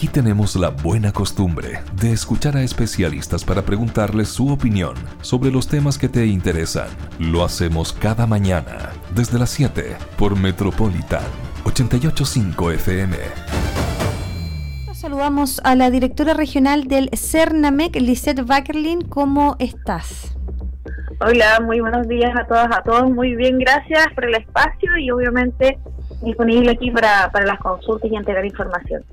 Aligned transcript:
Aquí 0.00 0.08
tenemos 0.08 0.56
la 0.56 0.70
buena 0.70 1.12
costumbre 1.12 1.80
de 2.00 2.10
escuchar 2.10 2.56
a 2.56 2.62
especialistas 2.62 3.44
para 3.44 3.60
preguntarles 3.60 4.30
su 4.30 4.50
opinión 4.50 4.94
sobre 5.20 5.50
los 5.50 5.68
temas 5.68 5.98
que 5.98 6.08
te 6.08 6.24
interesan. 6.24 6.88
Lo 7.18 7.44
hacemos 7.44 7.92
cada 7.92 8.26
mañana 8.26 8.92
desde 9.14 9.38
las 9.38 9.50
7 9.50 9.98
por 10.16 10.38
Metropolitan 10.38 11.20
885 11.66 12.70
FM. 12.70 13.16
Saludamos 14.94 15.60
a 15.64 15.74
la 15.74 15.90
directora 15.90 16.32
regional 16.32 16.84
del 16.88 17.10
CERNAMEC, 17.14 17.96
Lisette 17.96 18.48
Wackerlin. 18.48 19.02
¿Cómo 19.02 19.56
estás? 19.58 20.34
Hola, 21.20 21.60
muy 21.60 21.80
buenos 21.80 22.08
días 22.08 22.32
a 22.40 22.46
todas, 22.46 22.74
a 22.74 22.82
todos. 22.84 23.10
Muy 23.10 23.36
bien, 23.36 23.58
gracias 23.58 24.06
por 24.14 24.24
el 24.24 24.34
espacio 24.36 24.96
y 24.96 25.10
obviamente 25.10 25.78
disponible 26.22 26.70
aquí 26.70 26.90
para, 26.90 27.30
para 27.30 27.44
las 27.44 27.58
consultas 27.58 28.10
y 28.10 28.16
entregar 28.16 28.46
información. 28.46 29.04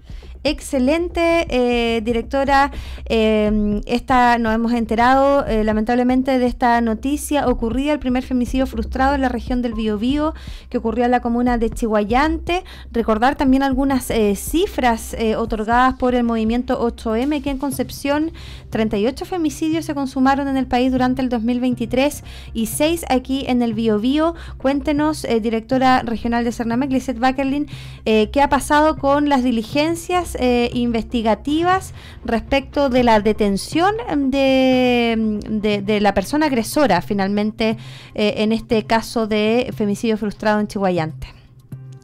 Excelente, 0.47 1.45
eh, 1.49 1.99
directora. 2.05 2.71
Eh, 3.09 3.81
esta 3.85 4.37
nos 4.37 4.55
hemos 4.55 4.71
enterado 4.71 5.45
eh, 5.45 5.65
lamentablemente 5.65 6.39
de 6.39 6.45
esta 6.45 6.79
noticia 6.79 7.49
ocurrida 7.49 7.91
el 7.91 7.99
primer 7.99 8.23
femicidio 8.23 8.65
frustrado 8.65 9.13
en 9.15 9.21
la 9.21 9.27
región 9.27 9.61
del 9.61 9.73
Biobío 9.73 10.33
que 10.69 10.77
ocurrió 10.77 11.03
en 11.03 11.11
la 11.11 11.19
comuna 11.19 11.57
de 11.57 11.69
Chihuayante. 11.69 12.63
Recordar 12.93 13.35
también 13.35 13.61
algunas 13.61 14.09
cifras 14.35 15.17
otorgadas 15.37 15.95
por 15.95 16.15
el 16.15 16.23
movimiento 16.23 16.79
8M 16.79 17.43
que 17.43 17.49
en 17.49 17.57
Concepción 17.57 18.31
38 18.69 19.25
femicidios 19.25 19.83
se 19.83 19.95
consumaron 19.95 20.47
en 20.47 20.55
el 20.55 20.65
país 20.65 20.93
durante 20.93 21.21
el 21.21 21.27
2023 21.27 22.23
y 22.53 22.67
6 22.67 23.05
aquí 23.09 23.43
en 23.47 23.61
el 23.61 23.73
Biobío. 23.73 24.35
Cuéntenos, 24.57 25.25
directora 25.41 26.03
regional 26.03 26.45
de 26.45 26.53
Cernamec, 26.53 26.91
Lizeth 26.91 27.19
Backerlin, 27.19 27.67
qué 28.05 28.41
ha 28.41 28.49
pasado 28.49 28.97
con 28.97 29.27
las 29.27 29.43
diligencias 29.43 30.36
eh, 30.37 30.69
investigativas 30.73 31.93
respecto 32.25 32.89
de 32.89 33.03
la 33.03 33.19
detención 33.19 33.95
de, 34.29 35.81
de, 35.83 36.01
la 36.01 36.13
persona 36.13 36.47
agresora, 36.47 37.01
finalmente, 37.01 37.77
eh, 38.15 38.35
en 38.37 38.51
este 38.51 38.85
caso 38.85 39.27
de 39.27 39.73
femicidio 39.75 40.17
frustrado 40.17 40.59
en 40.59 40.67
Chihuayante. 40.67 41.27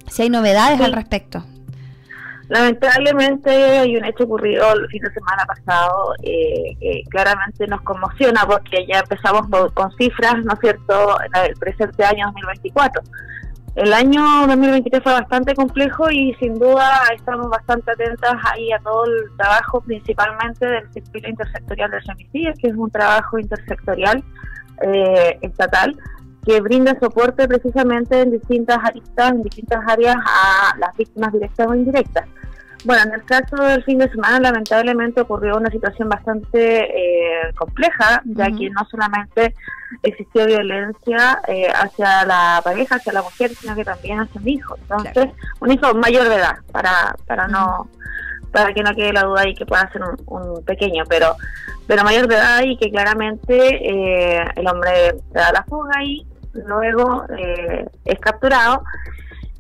Si 0.09 0.22
hay 0.22 0.30
novedades 0.30 0.81
al 0.81 0.94
respecto. 0.94 1.44
Lamentablemente 2.50 3.50
hay 3.50 3.95
un 3.98 4.06
hecho 4.06 4.25
ocurrido 4.25 4.73
el 4.73 4.88
fin 4.90 5.02
de 5.02 5.12
semana 5.12 5.45
pasado 5.45 6.14
eh, 6.22 6.75
que 6.80 7.02
claramente 7.09 7.66
nos 7.68 7.81
conmociona 7.81 8.45
porque 8.45 8.86
ya 8.86 9.00
empezamos 9.00 9.47
con 9.73 9.92
cifras, 9.94 10.36
¿no 10.44 10.53
es 10.53 10.59
cierto?, 10.59 11.18
en 11.22 11.50
el 11.50 11.56
presente 11.56 12.03
año 12.03 12.28
2024. 12.28 13.02
El 13.75 13.91
año 13.91 14.21
2023 14.47 15.02
fue 15.02 15.13
bastante 15.13 15.55
complejo 15.55 16.11
y 16.11 16.35
sin 16.35 16.59
duda 16.59 17.02
estamos 17.16 17.49
bastante 17.49 17.91
atentas 17.91 18.35
ahí 18.52 18.71
a 18.71 18.77
todo 18.79 19.05
el 19.05 19.35
trabajo 19.35 19.81
principalmente 19.81 20.66
del 20.66 20.93
Circuito 20.93 21.27
Intersectorial 21.27 21.89
de 21.89 22.01
Femicidios, 22.01 22.55
que 22.59 22.67
es 22.67 22.75
un 22.75 22.91
trabajo 22.91 23.39
intersectorial 23.39 24.23
eh, 24.83 25.39
estatal 25.41 25.97
que 26.45 26.61
brinda 26.61 26.95
soporte 26.99 27.47
precisamente 27.47 28.21
en 28.21 28.31
distintas 28.31 28.77
aristas, 28.83 29.31
en 29.31 29.41
distintas 29.41 29.79
áreas 29.88 30.17
a 30.17 30.77
las 30.77 30.95
víctimas 30.95 31.33
directas 31.33 31.67
o 31.67 31.73
indirectas. 31.73 32.27
Bueno, 32.86 33.03
en 33.03 33.14
el 33.14 33.23
caso 33.23 33.56
del 33.56 33.84
fin 33.86 33.98
de 33.98 34.09
semana 34.09 34.39
lamentablemente 34.39 35.22
ocurrió 35.22 35.56
una 35.56 35.70
situación 35.70 36.09
bastante 36.09 36.84
eh, 36.84 37.53
compleja, 37.56 38.22
ya 38.25 38.48
que 38.48 38.70
no 38.70 38.86
solamente 38.92 39.56
existió 40.02 40.45
violencia 40.45 41.40
eh, 41.48 41.70
hacia 41.73 42.25
la 42.25 42.59
pareja, 42.62 42.95
hacia 42.95 43.14
la 43.14 43.22
mujer, 43.22 43.52
sino 43.56 43.73
que 43.75 43.86
también 43.86 44.20
hacia 44.20 44.42
un 44.42 44.50
hijo. 44.50 44.75
Entonces, 44.81 45.30
un 45.62 45.72
hijo 45.72 45.94
mayor 45.94 46.28
de 46.28 46.36
edad, 46.36 46.58
para, 46.72 47.16
para 47.25 47.48
no 47.48 47.88
para 48.52 48.72
que 48.72 48.84
no 48.84 48.94
quede 48.94 49.14
la 49.14 49.23
duda 49.23 49.47
y 49.47 49.56
que 49.56 49.66
pueda 49.66 49.92
ser 49.92 50.03
un, 50.28 50.64
pequeño, 50.64 51.06
pero 51.09 51.36
pero 51.88 52.03
mayor 52.03 52.28
de 52.28 52.36
edad 52.36 52.62
y 52.64 52.78
que 52.78 52.92
claramente 52.92 53.56
eh, 53.58 54.45
el 54.56 54.68
hombre 54.68 55.16
da 55.31 55.52
la 55.52 55.64
fuga 55.64 56.03
y 56.03 56.23
luego 56.53 57.25
es 58.06 58.19
capturado 58.19 58.84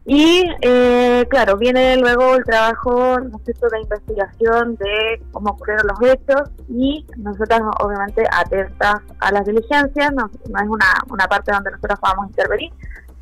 y 0.05 0.43
eh, 0.61 1.25
claro, 1.29 1.57
viene 1.57 1.95
luego 1.95 2.35
el 2.35 2.43
trabajo 2.43 3.19
¿no 3.21 3.39
de 3.45 3.81
investigación 3.81 4.75
de 4.75 5.21
cómo 5.31 5.51
ocurrieron 5.51 5.87
los 5.87 6.11
hechos 6.11 6.49
y 6.67 7.05
nosotras 7.15 7.61
obviamente 7.79 8.23
atentas 8.29 8.95
a 9.19 9.31
las 9.31 9.45
diligencias, 9.45 10.11
no, 10.13 10.29
es 10.33 10.67
una, 10.67 10.85
una 11.09 11.27
parte 11.27 11.53
donde 11.53 11.71
nosotros 11.71 11.99
podamos 12.01 12.27
intervenir, 12.27 12.73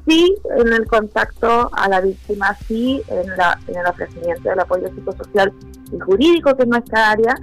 sí 0.08 0.36
en 0.58 0.74
el 0.74 0.88
contacto 0.88 1.70
a 1.72 1.88
la 1.88 2.02
víctima, 2.02 2.56
sí 2.68 3.04
en, 3.10 3.38
la, 3.38 3.60
en 3.68 3.78
el 3.78 3.86
ofrecimiento 3.86 4.50
del 4.50 4.60
apoyo 4.60 4.88
psicosocial 4.88 5.54
y 5.92 6.00
jurídico 6.00 6.56
que 6.56 6.64
es 6.64 6.68
nuestra 6.68 7.12
área 7.12 7.36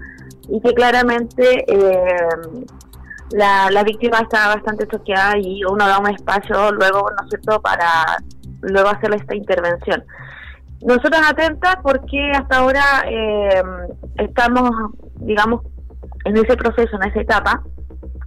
y 0.49 0.61
que 0.61 0.75
claramente 0.75 1.65
eh, 1.69 2.29
la, 3.31 3.71
la 3.71 3.85
víctima 3.85 4.19
está 4.19 4.49
bastante 4.49 4.89
choqueada 4.89 5.39
y 5.39 5.63
uno 5.65 5.87
da 5.87 6.01
un 6.01 6.09
espacio 6.09 6.73
luego, 6.73 7.09
¿no 7.11 7.23
es 7.23 7.29
cierto?, 7.29 7.61
para 7.61 8.19
luego 8.63 8.89
hacer 8.89 9.15
esta 9.15 9.35
intervención. 9.35 10.05
Nosotros 10.81 11.21
atentas 11.29 11.77
porque 11.83 12.31
hasta 12.33 12.59
ahora 12.59 12.83
eh, 13.07 13.63
estamos, 14.17 14.71
digamos, 15.17 15.63
en 16.25 16.37
ese 16.37 16.57
proceso, 16.57 16.97
en 16.97 17.09
esa 17.09 17.21
etapa, 17.21 17.63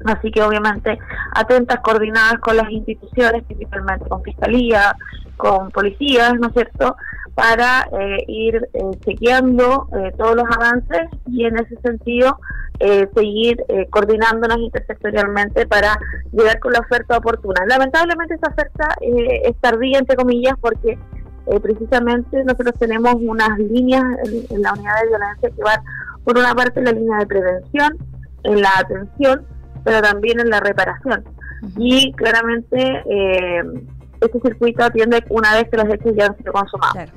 así 0.05 0.31
que 0.31 0.41
obviamente 0.41 0.97
atentas, 1.33 1.79
coordinadas 1.81 2.39
con 2.39 2.57
las 2.57 2.69
instituciones, 2.69 3.43
principalmente 3.43 4.09
con 4.09 4.23
Fiscalía, 4.23 4.95
con 5.37 5.71
policías, 5.71 6.33
¿no 6.39 6.47
es 6.47 6.53
cierto?, 6.53 6.95
para 7.35 7.87
eh, 7.91 8.23
ir 8.27 8.55
eh, 8.73 8.81
chequeando 9.05 9.87
eh, 9.93 10.11
todos 10.17 10.35
los 10.35 10.45
avances 10.45 11.07
y 11.27 11.45
en 11.45 11.57
ese 11.57 11.75
sentido 11.77 12.37
eh, 12.83 13.07
seguir 13.13 13.63
eh, 13.67 13.85
coordinándonos 13.91 14.57
intersectorialmente 14.57 15.67
para 15.67 15.99
llegar 16.31 16.57
con 16.57 16.73
la 16.73 16.79
oferta 16.79 17.15
oportuna. 17.15 17.63
Lamentablemente 17.67 18.33
esa 18.33 18.47
oferta 18.47 18.95
eh, 19.01 19.41
es 19.45 19.55
tardía, 19.57 19.99
entre 19.99 20.15
comillas, 20.15 20.55
porque 20.59 20.97
precisamente 21.61 22.43
nosotros 22.43 22.73
tenemos 22.79 23.15
unas 23.19 23.59
líneas 23.59 24.03
en, 24.49 24.61
la 24.63 24.73
unidad 24.73 24.93
de 25.01 25.07
violencia 25.09 25.49
que 25.49 25.61
van, 25.61 25.79
por 26.23 26.39
una 26.39 26.55
parte, 26.55 26.79
en 26.79 26.85
la 26.85 26.91
línea 26.91 27.17
de 27.19 27.25
prevención, 27.27 27.97
en 28.43 28.61
la 28.61 28.69
atención, 28.79 29.45
pero 29.83 30.01
también 30.01 30.39
en 30.39 30.49
la 30.49 30.59
reparación. 30.59 31.23
Y 31.77 32.13
claramente 32.13 33.03
este 34.21 34.39
circuito 34.39 34.83
atiende 34.83 35.23
una 35.29 35.53
vez 35.55 35.69
que 35.69 35.77
los 35.77 35.93
hechos 35.93 36.13
ya 36.15 36.27
han 36.27 36.37
sido 36.37 36.53
consumados. 36.53 37.11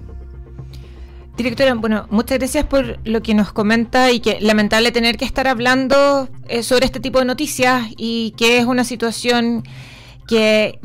Directora, 1.36 1.74
bueno, 1.74 2.06
muchas 2.10 2.38
gracias 2.38 2.64
por 2.64 3.00
lo 3.04 3.20
que 3.20 3.34
nos 3.34 3.52
comenta 3.52 4.12
y 4.12 4.20
que 4.20 4.40
lamentable 4.40 4.92
tener 4.92 5.16
que 5.16 5.24
estar 5.24 5.48
hablando 5.48 6.28
eh, 6.48 6.62
sobre 6.62 6.86
este 6.86 7.00
tipo 7.00 7.18
de 7.18 7.24
noticias 7.24 7.88
y 7.96 8.34
que 8.36 8.58
es 8.58 8.66
una 8.66 8.84
situación 8.84 9.64
que 10.28 10.78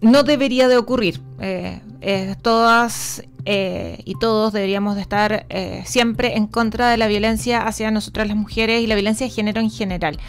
no 0.00 0.22
debería 0.22 0.68
de 0.68 0.76
ocurrir. 0.76 1.20
Eh, 1.40 1.80
eh, 2.02 2.36
todas 2.40 3.24
y 3.42 4.14
todos 4.20 4.52
deberíamos 4.52 4.94
de 4.94 5.00
estar 5.00 5.46
siempre 5.84 6.36
en 6.36 6.46
contra 6.46 6.88
de 6.90 6.98
la 6.98 7.08
violencia 7.08 7.66
hacia 7.66 7.90
nosotras 7.90 8.28
las 8.28 8.36
mujeres 8.36 8.80
y 8.82 8.86
la 8.86 8.94
violencia 8.94 9.26
de 9.26 9.32
género 9.32 9.60
en 9.60 9.70
general. 9.70 10.20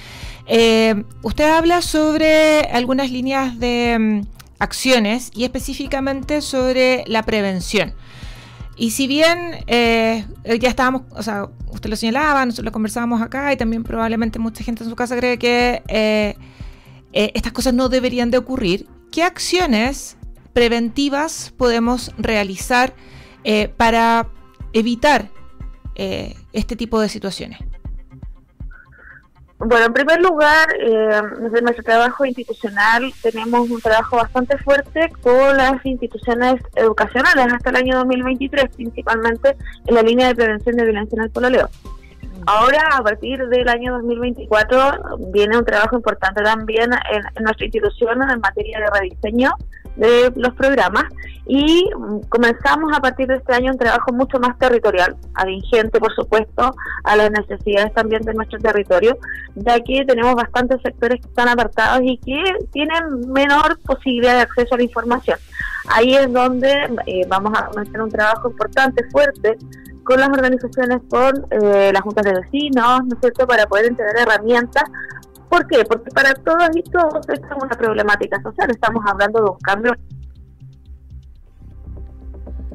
usted 1.21 1.43
habla 1.43 1.83
sobre 1.83 2.61
algunas 2.71 3.11
líneas 3.11 3.59
de 3.59 3.97
mm, 3.99 4.21
acciones 4.59 5.29
y 5.35 5.43
específicamente 5.43 6.41
sobre 6.41 7.03
la 7.05 7.21
prevención. 7.21 7.93
Y 8.81 8.89
si 8.89 9.05
bien 9.05 9.63
eh, 9.67 10.25
ya 10.59 10.69
estábamos, 10.69 11.03
o 11.11 11.21
sea, 11.21 11.47
usted 11.69 11.87
lo 11.87 11.95
señalaba, 11.95 12.43
nosotros 12.47 12.65
lo 12.65 12.71
conversábamos 12.71 13.21
acá 13.21 13.53
y 13.53 13.55
también 13.55 13.83
probablemente 13.83 14.39
mucha 14.39 14.63
gente 14.63 14.83
en 14.83 14.89
su 14.89 14.95
casa 14.95 15.15
cree 15.15 15.37
que 15.37 15.83
eh, 15.87 16.35
eh, 17.13 17.31
estas 17.35 17.53
cosas 17.53 17.75
no 17.75 17.89
deberían 17.89 18.31
de 18.31 18.39
ocurrir, 18.39 18.87
¿qué 19.11 19.21
acciones 19.21 20.17
preventivas 20.53 21.53
podemos 21.55 22.11
realizar 22.17 22.95
para 23.77 24.27
evitar 24.73 25.29
este 25.95 26.75
tipo 26.75 26.99
de 26.99 27.07
situaciones? 27.07 27.59
Bueno, 29.63 29.85
en 29.85 29.93
primer 29.93 30.19
lugar, 30.21 30.69
eh, 30.79 31.21
desde 31.39 31.61
nuestro 31.61 31.83
trabajo 31.83 32.25
institucional 32.25 33.13
tenemos 33.21 33.69
un 33.69 33.79
trabajo 33.79 34.17
bastante 34.17 34.57
fuerte 34.57 35.11
con 35.21 35.55
las 35.55 35.85
instituciones 35.85 36.55
educacionales 36.75 37.53
hasta 37.53 37.69
el 37.69 37.75
año 37.75 37.97
2023, 37.97 38.75
principalmente 38.75 39.55
en 39.85 39.93
la 39.93 40.01
línea 40.01 40.27
de 40.29 40.35
prevención 40.35 40.75
de 40.77 40.83
violencia 40.83 41.15
en 41.15 41.23
el 41.23 41.29
pololeo. 41.29 41.69
Ahora, 42.47 42.89
a 42.91 43.03
partir 43.03 43.47
del 43.49 43.69
año 43.69 43.93
2024, 43.93 45.19
viene 45.31 45.57
un 45.57 45.65
trabajo 45.65 45.95
importante 45.95 46.41
también 46.41 46.89
en, 47.11 47.43
nuestra 47.43 47.65
institución 47.65 48.19
en 48.31 48.39
materia 48.39 48.79
de 48.79 48.99
rediseño 48.99 49.51
de 50.01 50.33
los 50.35 50.53
programas 50.55 51.03
y 51.45 51.89
comenzamos 52.29 52.91
a 52.95 52.99
partir 52.99 53.27
de 53.27 53.35
este 53.35 53.53
año 53.53 53.71
un 53.71 53.77
trabajo 53.77 54.13
mucho 54.13 54.39
más 54.39 54.57
territorial, 54.57 55.15
adingente 55.35 55.99
por 55.99 56.13
supuesto 56.13 56.73
a 57.03 57.15
las 57.15 57.31
necesidades 57.31 57.93
también 57.93 58.21
de 58.23 58.33
nuestro 58.33 58.59
territorio, 58.59 59.17
ya 59.55 59.79
que 59.79 60.05
tenemos 60.05 60.35
bastantes 60.35 60.81
sectores 60.81 61.19
que 61.21 61.27
están 61.27 61.49
apartados 61.49 62.01
y 62.03 62.17
que 62.17 62.41
tienen 62.71 63.31
menor 63.31 63.79
posibilidad 63.81 64.35
de 64.35 64.41
acceso 64.41 64.75
a 64.75 64.77
la 64.77 64.83
información. 64.83 65.39
Ahí 65.89 66.15
es 66.15 66.31
donde 66.31 66.71
eh, 67.05 67.25
vamos 67.27 67.51
a 67.57 67.65
comenzar 67.67 68.01
un 68.01 68.09
trabajo 68.09 68.49
importante, 68.49 69.03
fuerte, 69.11 69.57
con 70.03 70.19
las 70.19 70.29
organizaciones, 70.29 71.01
con 71.09 71.45
eh, 71.51 71.91
las 71.93 72.01
juntas 72.01 72.25
de 72.25 72.33
vecinos, 72.33 73.01
¿no 73.05 73.13
es 73.13 73.19
cierto?, 73.19 73.45
para 73.45 73.65
poder 73.67 73.85
entregar 73.85 74.15
herramientas. 74.17 74.83
¿Por 75.51 75.67
qué? 75.67 75.83
Porque 75.83 76.09
para 76.11 76.33
todos 76.33 76.69
y 76.73 76.81
todos 76.83 77.27
esta 77.27 77.47
es 77.47 77.61
una 77.61 77.75
problemática 77.77 78.41
social, 78.41 78.71
estamos 78.71 79.03
hablando 79.05 79.43
de 79.43 79.49
un 79.51 79.57
cambio. 79.59 79.93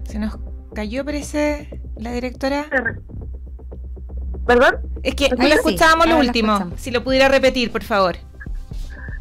Se 0.04 0.18
nos 0.18 0.38
cayó, 0.74 1.02
parece, 1.02 1.80
la 1.96 2.12
directora. 2.12 2.66
¿Perdón? 4.46 4.76
Es 5.02 5.14
que 5.14 5.30
no 5.30 5.46
escuchábamos 5.46 6.06
lo 6.06 6.18
último. 6.18 6.70
Si 6.76 6.90
lo 6.90 7.02
pudiera 7.02 7.30
repetir, 7.30 7.72
por 7.72 7.82
favor. 7.82 8.16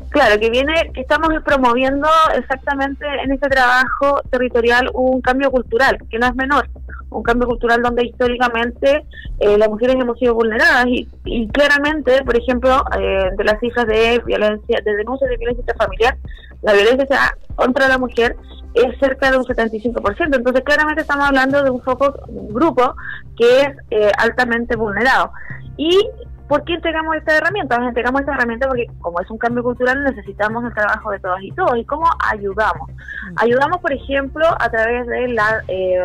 Claro, 0.10 0.38
que 0.38 0.50
viene, 0.50 0.92
que 0.94 1.00
estamos 1.00 1.30
promoviendo 1.46 2.10
exactamente 2.36 3.06
en 3.24 3.32
este 3.32 3.48
trabajo 3.48 4.22
territorial 4.32 4.90
un 4.94 5.22
cambio 5.22 5.50
cultural, 5.50 5.98
que 6.10 6.20
no 6.20 6.28
es 6.28 6.36
menor, 6.36 6.70
un 7.16 7.24
cambio 7.24 7.48
cultural 7.48 7.82
donde 7.82 8.06
históricamente 8.06 9.06
eh, 9.40 9.58
las 9.58 9.70
mujeres 9.70 9.96
hemos 9.96 10.18
sido 10.20 10.34
vulneradas 10.34 10.86
y, 10.88 11.48
claramente, 11.50 12.24
por 12.24 12.38
ejemplo, 12.38 12.84
eh, 13.00 13.30
de 13.38 13.44
las 13.44 13.60
cifras 13.60 13.88
de 13.88 14.22
violencia, 14.26 14.80
de 14.84 14.96
denuncias 14.96 15.30
de 15.30 15.38
violencia 15.38 15.74
familiar, 15.78 16.18
la 16.62 16.74
violencia 16.74 17.38
contra 17.56 17.88
la 17.88 17.98
mujer 17.98 18.36
es 18.74 19.00
cerca 19.00 19.32
de 19.32 19.38
un 19.38 19.44
75%. 19.44 20.36
Entonces, 20.36 20.64
claramente 20.64 21.02
estamos 21.02 21.28
hablando 21.28 21.64
de 21.64 21.70
un 21.70 21.82
foco, 21.82 22.14
un 22.28 22.54
grupo 22.54 22.96
que 23.38 23.62
es 23.62 23.70
eh, 23.92 24.12
altamente 24.18 24.76
vulnerado. 24.76 25.32
Y 25.78 26.08
¿Por 26.48 26.64
qué 26.64 26.74
entregamos 26.76 27.16
esta 27.16 27.38
herramienta? 27.38 27.78
Nos 27.80 27.88
entregamos 27.88 28.22
esta 28.22 28.34
herramienta 28.36 28.68
porque 28.68 28.86
como 29.00 29.20
es 29.20 29.30
un 29.32 29.38
cambio 29.40 29.64
cultural 29.64 30.04
necesitamos 30.04 30.64
el 30.64 30.74
trabajo 30.76 31.10
de 31.10 31.20
todos 31.20 31.42
y 31.42 31.52
todos. 31.52 31.76
¿Y 31.78 31.86
cómo 31.86 32.06
ayudamos? 32.32 32.92
Ayudamos, 33.38 33.80
por 33.80 33.92
ejemplo, 33.92 34.46
a 34.60 34.70
través 34.70 35.08
de 35.08 35.28
la... 35.30 35.64
Eh, 35.68 36.04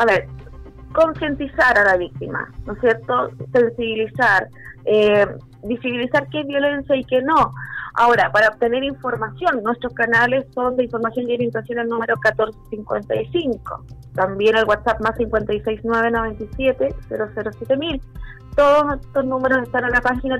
a 0.00 0.06
ver, 0.06 0.26
concientizar 0.94 1.78
a 1.78 1.84
la 1.84 1.96
víctima, 1.98 2.50
¿no 2.64 2.72
es 2.72 2.80
cierto? 2.80 3.30
Sensibilizar, 3.52 4.48
eh, 4.86 5.26
visibilizar 5.64 6.26
qué 6.28 6.40
es 6.40 6.46
violencia 6.46 6.96
y 6.96 7.04
qué 7.04 7.20
no. 7.20 7.52
Ahora, 7.94 8.32
para 8.32 8.48
obtener 8.48 8.82
información, 8.82 9.62
nuestros 9.62 9.92
canales 9.92 10.46
son 10.54 10.76
de 10.76 10.84
información 10.84 11.28
y 11.28 11.34
orientación 11.34 11.80
el 11.80 11.88
número 11.88 12.14
1455. 12.16 13.84
También 14.14 14.56
el 14.56 14.64
WhatsApp 14.64 15.02
más 15.02 15.18
56997 15.18 16.94
007 17.10 18.00
Todos 18.56 19.00
estos 19.02 19.24
números 19.26 19.58
están 19.64 19.84
en 19.84 19.90
la 19.90 20.00
página 20.00 20.38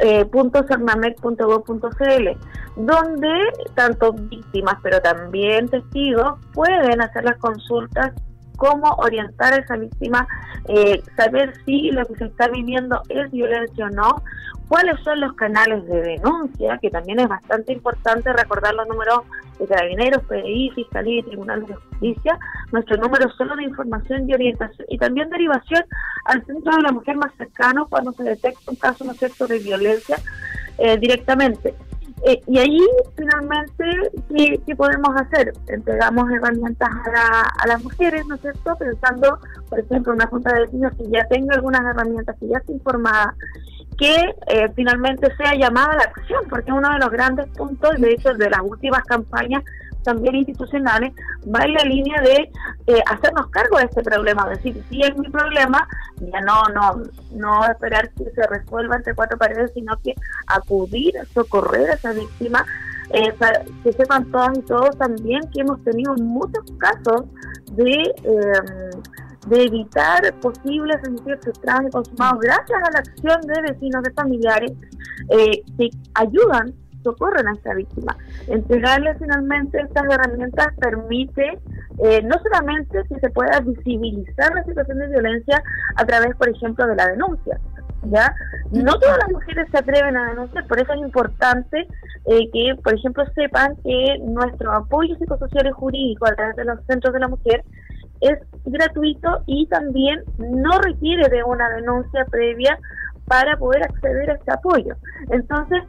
www.cernamec.gov.cl, 0.00 2.28
donde 2.76 3.32
tanto 3.74 4.12
víctimas, 4.12 4.76
pero 4.82 5.00
también 5.00 5.68
testigos 5.68 6.38
pueden 6.52 7.02
hacer 7.02 7.24
las 7.24 7.38
consultas 7.38 8.12
cómo 8.56 8.94
orientar 8.98 9.54
a 9.54 9.58
esa 9.58 9.76
víctima, 9.76 10.26
eh, 10.68 11.02
saber 11.16 11.52
si 11.64 11.90
lo 11.90 12.04
que 12.06 12.16
se 12.16 12.24
está 12.26 12.48
viviendo 12.48 13.02
es 13.08 13.30
violencia 13.30 13.86
o 13.86 13.90
no, 13.90 14.22
cuáles 14.68 14.98
son 15.00 15.20
los 15.20 15.34
canales 15.34 15.86
de 15.86 16.00
denuncia, 16.00 16.78
que 16.78 16.90
también 16.90 17.20
es 17.20 17.28
bastante 17.28 17.72
importante 17.72 18.32
recordar 18.32 18.74
los 18.74 18.88
números 18.88 19.20
de 19.58 19.66
carabineros, 19.66 20.22
PDI, 20.24 20.70
Fiscalía 20.70 21.20
y 21.20 21.22
Tribunales 21.24 21.68
de 21.68 21.74
Justicia, 21.74 22.38
nuestro 22.72 22.96
número 22.96 23.30
solo 23.32 23.54
de 23.56 23.64
información 23.64 24.28
y 24.28 24.34
orientación 24.34 24.86
y 24.88 24.98
también 24.98 25.28
derivación 25.30 25.84
al 26.24 26.44
centro 26.46 26.74
de 26.76 26.82
la 26.82 26.92
mujer 26.92 27.16
más 27.16 27.34
cercano 27.36 27.86
cuando 27.88 28.12
se 28.12 28.22
detecta 28.22 28.70
un 28.70 28.76
caso, 28.76 29.04
¿no 29.04 29.12
cierto?, 29.14 29.46
de 29.46 29.58
violencia 29.58 30.16
eh, 30.78 30.96
directamente. 30.96 31.74
Eh, 32.24 32.40
y 32.46 32.58
ahí 32.58 32.78
finalmente, 33.16 33.84
¿qué, 34.64 34.76
podemos 34.76 35.08
hacer? 35.20 35.52
Entregamos 35.66 36.30
herramientas 36.30 36.88
a, 36.88 37.66
las 37.66 37.82
mujeres, 37.82 38.24
¿no 38.26 38.36
es 38.36 38.40
cierto? 38.40 38.76
Pensando, 38.76 39.38
por 39.68 39.80
ejemplo, 39.80 40.12
una 40.12 40.26
junta 40.28 40.52
de 40.52 40.60
vecinos 40.60 40.92
que 40.96 41.10
ya 41.10 41.26
tenga 41.26 41.56
algunas 41.56 41.80
herramientas, 41.80 42.36
que 42.38 42.46
ya 42.46 42.58
esté 42.58 42.72
informada, 42.72 43.34
que 43.98 44.14
eh, 44.48 44.68
finalmente 44.76 45.34
sea 45.36 45.54
llamada 45.56 45.92
a 45.92 45.96
la 45.96 46.02
acción, 46.04 46.44
porque 46.48 46.72
uno 46.72 46.92
de 46.92 46.98
los 47.00 47.10
grandes 47.10 47.48
puntos, 47.48 48.00
de 48.00 48.12
hecho, 48.12 48.34
de 48.34 48.50
las 48.50 48.60
últimas 48.62 49.02
campañas 49.04 49.64
también 50.02 50.36
institucionales, 50.36 51.12
va 51.54 51.64
en 51.64 51.74
la 51.74 51.84
línea 51.84 52.20
de 52.22 52.50
eh, 52.86 53.02
hacernos 53.06 53.48
cargo 53.48 53.78
de 53.78 53.84
este 53.84 54.02
problema, 54.02 54.48
decir, 54.48 54.82
si 54.88 55.02
es 55.02 55.16
mi 55.16 55.28
problema, 55.28 55.86
ya 56.20 56.40
no, 56.40 56.62
no, 56.74 57.02
no 57.32 57.64
esperar 57.66 58.10
que 58.10 58.24
se 58.30 58.46
resuelva 58.46 58.96
entre 58.96 59.14
cuatro 59.14 59.38
paredes, 59.38 59.70
sino 59.74 59.96
que 60.02 60.14
acudir, 60.46 61.16
a 61.18 61.24
socorrer 61.26 61.90
a 61.90 61.94
esa 61.94 62.12
víctima, 62.12 62.64
eh, 63.10 63.34
que 63.82 63.92
sepan 63.92 64.30
todas 64.30 64.56
y 64.56 64.62
todos 64.62 64.96
también 64.96 65.42
que 65.52 65.60
hemos 65.60 65.82
tenido 65.84 66.14
muchos 66.14 66.64
casos 66.78 67.24
de... 67.72 68.14
Em, 68.24 69.02
de 69.46 69.64
evitar 69.64 70.32
posibles 70.40 70.96
homicidios 71.06 71.40
frustrados 71.40 71.86
y 71.88 71.90
consumados 71.90 72.40
gracias 72.40 72.78
a 72.80 72.90
la 72.92 72.98
acción 73.00 73.40
de 73.42 73.72
vecinos, 73.72 74.02
de 74.04 74.12
familiares 74.12 74.72
eh, 75.30 75.62
que 75.76 75.90
ayudan 76.14 76.72
socorren 77.02 77.48
a 77.48 77.52
esta 77.52 77.74
víctima. 77.74 78.16
Entregarle 78.48 79.14
finalmente 79.16 79.80
estas 79.80 80.04
herramientas 80.04 80.68
permite 80.78 81.58
eh, 82.02 82.22
no 82.22 82.36
solamente 82.42 83.02
que 83.08 83.20
se 83.20 83.30
pueda 83.30 83.60
visibilizar 83.60 84.54
la 84.54 84.64
situación 84.64 84.98
de 84.98 85.08
violencia 85.08 85.62
a 85.96 86.04
través, 86.04 86.34
por 86.36 86.48
ejemplo, 86.48 86.86
de 86.86 86.96
la 86.96 87.08
denuncia, 87.08 87.60
¿ya? 88.04 88.34
No 88.70 88.98
todas 88.98 89.18
las 89.18 89.30
mujeres 89.30 89.68
se 89.70 89.78
atreven 89.78 90.16
a 90.16 90.30
denunciar, 90.30 90.66
por 90.66 90.80
eso 90.80 90.92
es 90.92 91.00
importante 91.00 91.86
eh, 92.26 92.50
que, 92.52 92.74
por 92.82 92.94
ejemplo, 92.94 93.24
sepan 93.34 93.76
que 93.84 94.18
nuestro 94.24 94.72
apoyo 94.72 95.16
psicosocial 95.16 95.66
y 95.66 95.72
jurídico 95.72 96.26
a 96.26 96.34
través 96.34 96.56
de 96.56 96.64
los 96.64 96.84
centros 96.86 97.12
de 97.12 97.20
la 97.20 97.28
mujer 97.28 97.64
es 98.20 98.38
gratuito 98.64 99.42
y 99.46 99.66
también 99.66 100.22
no 100.38 100.78
requiere 100.78 101.28
de 101.28 101.42
una 101.42 101.68
denuncia 101.70 102.24
previa 102.30 102.78
para 103.26 103.56
poder 103.56 103.82
acceder 103.82 104.30
a 104.30 104.34
este 104.34 104.52
apoyo. 104.52 104.94
Entonces, 105.30 105.82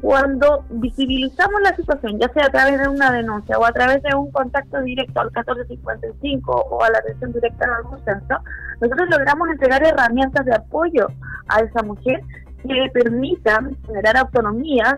cuando 0.00 0.64
visibilizamos 0.70 1.60
la 1.62 1.74
situación, 1.74 2.18
ya 2.18 2.28
sea 2.32 2.46
a 2.46 2.50
través 2.50 2.80
de 2.80 2.88
una 2.88 3.10
denuncia 3.10 3.58
o 3.58 3.64
a 3.64 3.72
través 3.72 4.02
de 4.02 4.14
un 4.14 4.30
contacto 4.30 4.80
directo 4.82 5.20
al 5.20 5.26
1455 5.26 6.52
o 6.52 6.82
a 6.82 6.90
la 6.90 6.98
atención 6.98 7.32
directa 7.32 7.66
en 7.66 7.72
algún 7.72 8.04
centro, 8.04 8.38
nosotros 8.80 9.08
logramos 9.10 9.48
entregar 9.50 9.82
herramientas 9.84 10.44
de 10.44 10.54
apoyo 10.54 11.08
a 11.48 11.60
esa 11.60 11.82
mujer 11.82 12.20
que 12.62 12.74
le 12.74 12.90
permitan 12.90 13.76
generar 13.86 14.16
autonomías 14.16 14.96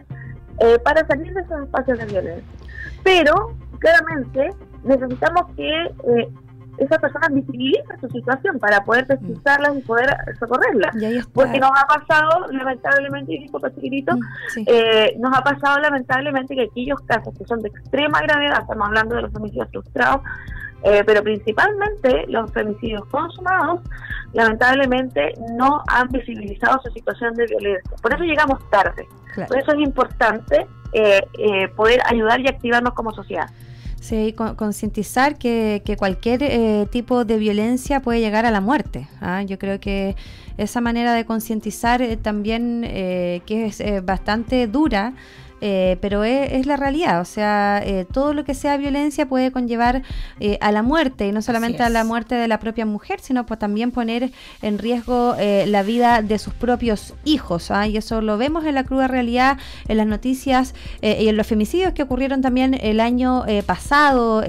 eh, 0.60 0.78
para 0.84 1.06
salir 1.06 1.32
de 1.32 1.40
esos 1.40 1.62
espacios 1.62 1.98
de 1.98 2.06
violencia. 2.06 2.44
Pero, 3.02 3.54
claramente, 3.78 4.50
necesitamos 4.84 5.54
que 5.56 5.68
eh, 5.68 6.28
esa 6.80 6.98
persona 6.98 7.28
visibiliza 7.28 7.98
su 8.00 8.08
situación 8.08 8.58
para 8.58 8.82
poder 8.84 9.06
precisarlas 9.06 9.76
y 9.76 9.80
poder 9.82 10.16
socorrerlas. 10.38 10.94
Porque 11.32 11.60
nos 11.60 11.70
ha 11.70 11.86
pasado, 11.86 12.46
lamentablemente, 12.50 13.34
y 13.34 13.50
chiquitito, 13.74 14.16
mm, 14.16 14.62
eh, 14.66 15.14
nos 15.18 15.36
ha 15.36 15.42
pasado 15.42 15.78
lamentablemente 15.80 16.56
que 16.56 16.62
aquellos 16.62 16.98
casos 17.02 17.34
que 17.38 17.44
son 17.44 17.60
de 17.60 17.68
extrema 17.68 18.22
gravedad, 18.22 18.62
estamos 18.62 18.88
hablando 18.88 19.14
de 19.16 19.22
los 19.22 19.34
homicidios 19.34 19.68
frustrados, 19.70 20.22
eh, 20.82 21.02
pero 21.04 21.22
principalmente 21.22 22.24
los 22.28 22.50
femicidios 22.52 23.04
consumados, 23.06 23.80
lamentablemente 24.32 25.34
no 25.58 25.82
han 25.86 26.08
visibilizado 26.08 26.80
su 26.82 26.90
situación 26.92 27.34
de 27.34 27.44
violencia. 27.44 27.96
Por 28.00 28.14
eso 28.14 28.24
llegamos 28.24 28.58
tarde. 28.70 29.06
Por 29.46 29.58
eso 29.58 29.72
es 29.72 29.80
importante 29.80 30.66
eh, 30.92 31.68
poder 31.76 32.00
ayudar 32.06 32.40
y 32.40 32.48
activarnos 32.48 32.94
como 32.94 33.12
sociedad. 33.12 33.50
Sí, 34.00 34.34
concientizar 34.56 35.36
que, 35.36 35.82
que, 35.84 35.98
cualquier 35.98 36.42
eh, 36.42 36.86
tipo 36.90 37.26
de 37.26 37.36
violencia 37.36 38.00
puede 38.00 38.20
llegar 38.20 38.46
a 38.46 38.50
la 38.50 38.62
muerte. 38.62 39.06
¿ah? 39.20 39.42
Yo 39.42 39.58
creo 39.58 39.78
que 39.78 40.16
esa 40.56 40.80
manera 40.80 41.12
de 41.12 41.26
concientizar 41.26 42.00
eh, 42.00 42.16
también, 42.16 42.82
eh, 42.86 43.42
que 43.44 43.66
es 43.66 43.82
bastante 44.02 44.66
dura, 44.66 45.12
eh, 45.60 45.98
pero 46.00 46.24
es, 46.24 46.66
la 46.66 46.76
realidad, 46.76 47.20
o 47.20 47.24
sea, 47.24 47.82
eh, 47.84 48.06
todo 48.10 48.32
lo 48.32 48.44
que 48.44 48.54
sea 48.54 48.76
violencia 48.76 49.26
puede 49.26 49.52
conllevar 49.52 50.02
eh, 50.38 50.56
a 50.60 50.72
la 50.72 50.82
muerte, 50.82 51.26
y 51.26 51.32
no 51.32 51.42
solamente 51.42 51.82
a 51.82 51.90
la 51.90 52.04
muerte 52.04 52.34
de 52.34 52.48
la 52.48 52.58
propia 52.58 52.86
mujer, 52.86 53.20
sino 53.20 53.44
pues, 53.44 53.58
también 53.58 53.90
poner 53.90 54.32
en 54.62 54.78
riesgo 54.78 55.36
la 55.66 55.82
vida 55.82 56.22
de 56.22 56.38
sus 56.38 56.54
propios 56.54 57.14
hijos, 57.24 57.70
¿ah? 57.70 57.86
y 57.86 57.96
eso 57.96 58.20
lo 58.20 58.38
vemos 58.38 58.64
en 58.64 58.74
la 58.74 58.84
cruda 58.84 59.08
realidad, 59.08 59.58
en 59.88 59.96
las 59.96 60.06
noticias 60.06 60.74
y 61.02 61.28
en 61.28 61.36
los 61.36 61.46
femicidios 61.46 61.92
que 61.92 62.02
ocurrieron 62.02 62.40
también 62.40 62.74
el 62.80 63.00
año 63.00 63.44
pasado, 63.66 64.42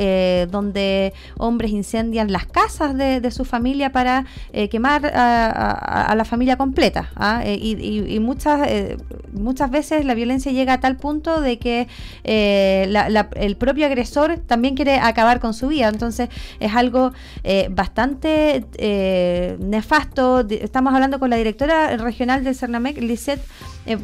donde 0.49 1.13
hombres 1.37 1.71
incendian 1.71 2.31
las 2.31 2.45
casas 2.45 2.95
de, 2.95 3.31
su 3.31 3.45
familia 3.45 3.91
para 3.91 4.25
quemar 4.69 5.11
a, 5.13 6.13
la 6.15 6.25
familia 6.25 6.57
completa, 6.57 7.09
¿ah? 7.15 7.43
y, 7.45 8.05
y, 8.07 8.19
muchas, 8.19 8.67
muchas 9.33 9.71
veces 9.71 10.05
la 10.05 10.13
violencia 10.13 10.51
llega 10.51 10.73
a 10.73 10.79
tal 10.79 10.97
punto 11.01 11.41
de 11.41 11.59
que 11.59 11.89
eh, 12.23 12.89
el 13.35 13.57
propio 13.57 13.85
agresor 13.85 14.37
también 14.37 14.75
quiere 14.75 14.95
acabar 14.95 15.41
con 15.41 15.53
su 15.53 15.67
vida. 15.67 15.89
Entonces 15.89 16.29
es 16.61 16.73
algo 16.73 17.11
eh, 17.43 17.67
bastante 17.69 18.65
eh, 18.77 19.57
nefasto. 19.59 20.45
Estamos 20.49 20.93
hablando 20.93 21.19
con 21.19 21.29
la 21.29 21.35
directora 21.35 21.97
regional 21.97 22.45
del 22.45 22.55
Cernamec, 22.55 22.97
Lisette 23.01 23.41
eh, 23.85 23.97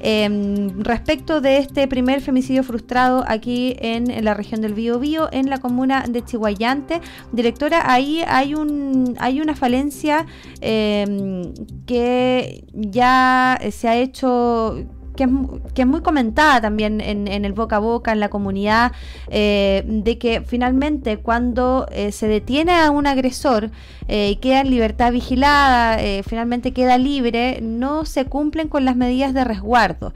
em, 0.00 0.80
respecto 0.80 1.40
de 1.40 1.58
este 1.58 1.86
primer 1.88 2.20
femicidio 2.20 2.62
frustrado 2.62 3.24
aquí 3.26 3.76
en, 3.80 4.24
la 4.24 4.34
región 4.34 4.60
del 4.60 4.74
Biobío, 4.74 5.28
en 5.32 5.50
la 5.50 5.58
comuna 5.58 6.04
de 6.08 6.24
Chihuayante. 6.24 7.00
Directora, 7.32 7.92
ahí 7.92 8.22
hay, 8.26 8.54
un, 8.54 9.14
hay 9.18 9.40
una 9.40 9.54
falencia 9.54 10.26
em, 10.60 11.52
que 11.86 12.64
ya 12.72 13.58
se 13.70 13.88
ha 13.88 13.96
hecho 13.96 14.86
que 15.18 15.82
es, 15.82 15.86
muy 15.86 16.00
comentada 16.00 16.60
también 16.60 17.00
en, 17.00 17.26
el 17.26 17.52
boca 17.52 17.76
a 17.76 17.78
boca, 17.80 18.12
en 18.12 18.20
la 18.20 18.28
comunidad, 18.28 18.92
eh, 19.28 19.82
de 19.84 20.16
que 20.16 20.42
finalmente 20.42 21.16
cuando 21.16 21.86
eh, 21.90 22.12
se 22.12 22.28
detiene 22.28 22.72
a 22.72 22.92
un 22.92 23.08
agresor 23.08 23.70
eh, 24.06 24.30
y 24.30 24.36
queda 24.36 24.60
en 24.60 24.70
libertad 24.70 25.10
vigilada, 25.10 25.98
finalmente 26.22 26.72
queda 26.72 26.98
libre, 26.98 27.58
no 27.60 28.04
se 28.04 28.26
cumplen 28.26 28.68
con 28.68 28.84
las 28.84 28.96
medidas 28.96 29.34
de 29.34 29.44
resguardo, 29.44 30.14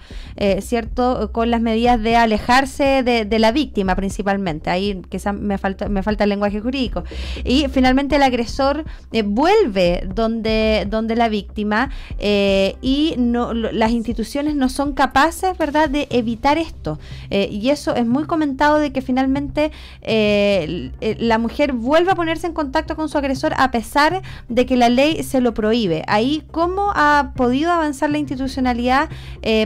¿cierto? 0.61 1.30
Con 1.32 1.50
las 1.50 1.61
medidas 1.61 2.00
de 2.00 2.16
alejarse 2.16 3.02
de, 3.02 3.38
la 3.38 3.52
víctima 3.52 3.97
principalmente. 3.97 4.71
Ahí 4.71 5.02
quizás 5.09 5.35
me 5.35 5.59
falta, 5.59 5.88
me 5.88 6.02
falta 6.02 6.25
el 6.25 6.30
lenguaje 6.30 6.61
jurídico. 6.61 7.02
Y 7.44 7.66
finalmente 7.68 8.16
el 8.16 8.23
agresor 8.23 8.85
vuelve 9.25 10.09
donde, 10.14 10.87
donde 10.88 11.16
la 11.16 11.28
víctima 11.28 11.90
y 12.21 13.14
no, 13.18 13.52
las 13.52 13.90
instituciones 13.90 14.54
no 14.54 14.68
son 14.68 14.91
capaces, 14.92 15.56
¿verdad?, 15.58 15.88
de 15.88 16.06
evitar 16.11 16.58
esto. 16.58 16.99
Eh, 17.30 17.49
y 17.50 17.70
eso 17.70 17.94
es 17.94 18.06
muy 18.06 18.25
comentado 18.25 18.78
de 18.78 18.92
que 18.92 19.02
finalmente 19.02 19.72
eh, 20.02 20.90
eh, 21.00 21.16
la 21.18 21.38
mujer 21.38 21.72
vuelva 21.72 22.12
a 22.12 22.14
ponerse 22.14 22.46
en 22.46 22.52
contacto 22.52 22.96
con 22.96 23.08
su 23.08 23.18
agresor 23.18 23.54
a 23.56 23.70
pesar 23.70 24.22
de 24.49 24.66
que 24.66 24.76
la 24.76 24.88
ley 24.88 25.22
se 25.22 25.40
lo 25.40 25.54
prohíbe. 25.54 26.04
Ahí, 26.06 26.42
¿cómo 26.50 26.92
ha 26.94 27.32
podido 27.37 27.70
avanzar 27.72 28.11
la 28.11 28.18
institucionalidad 28.18 29.08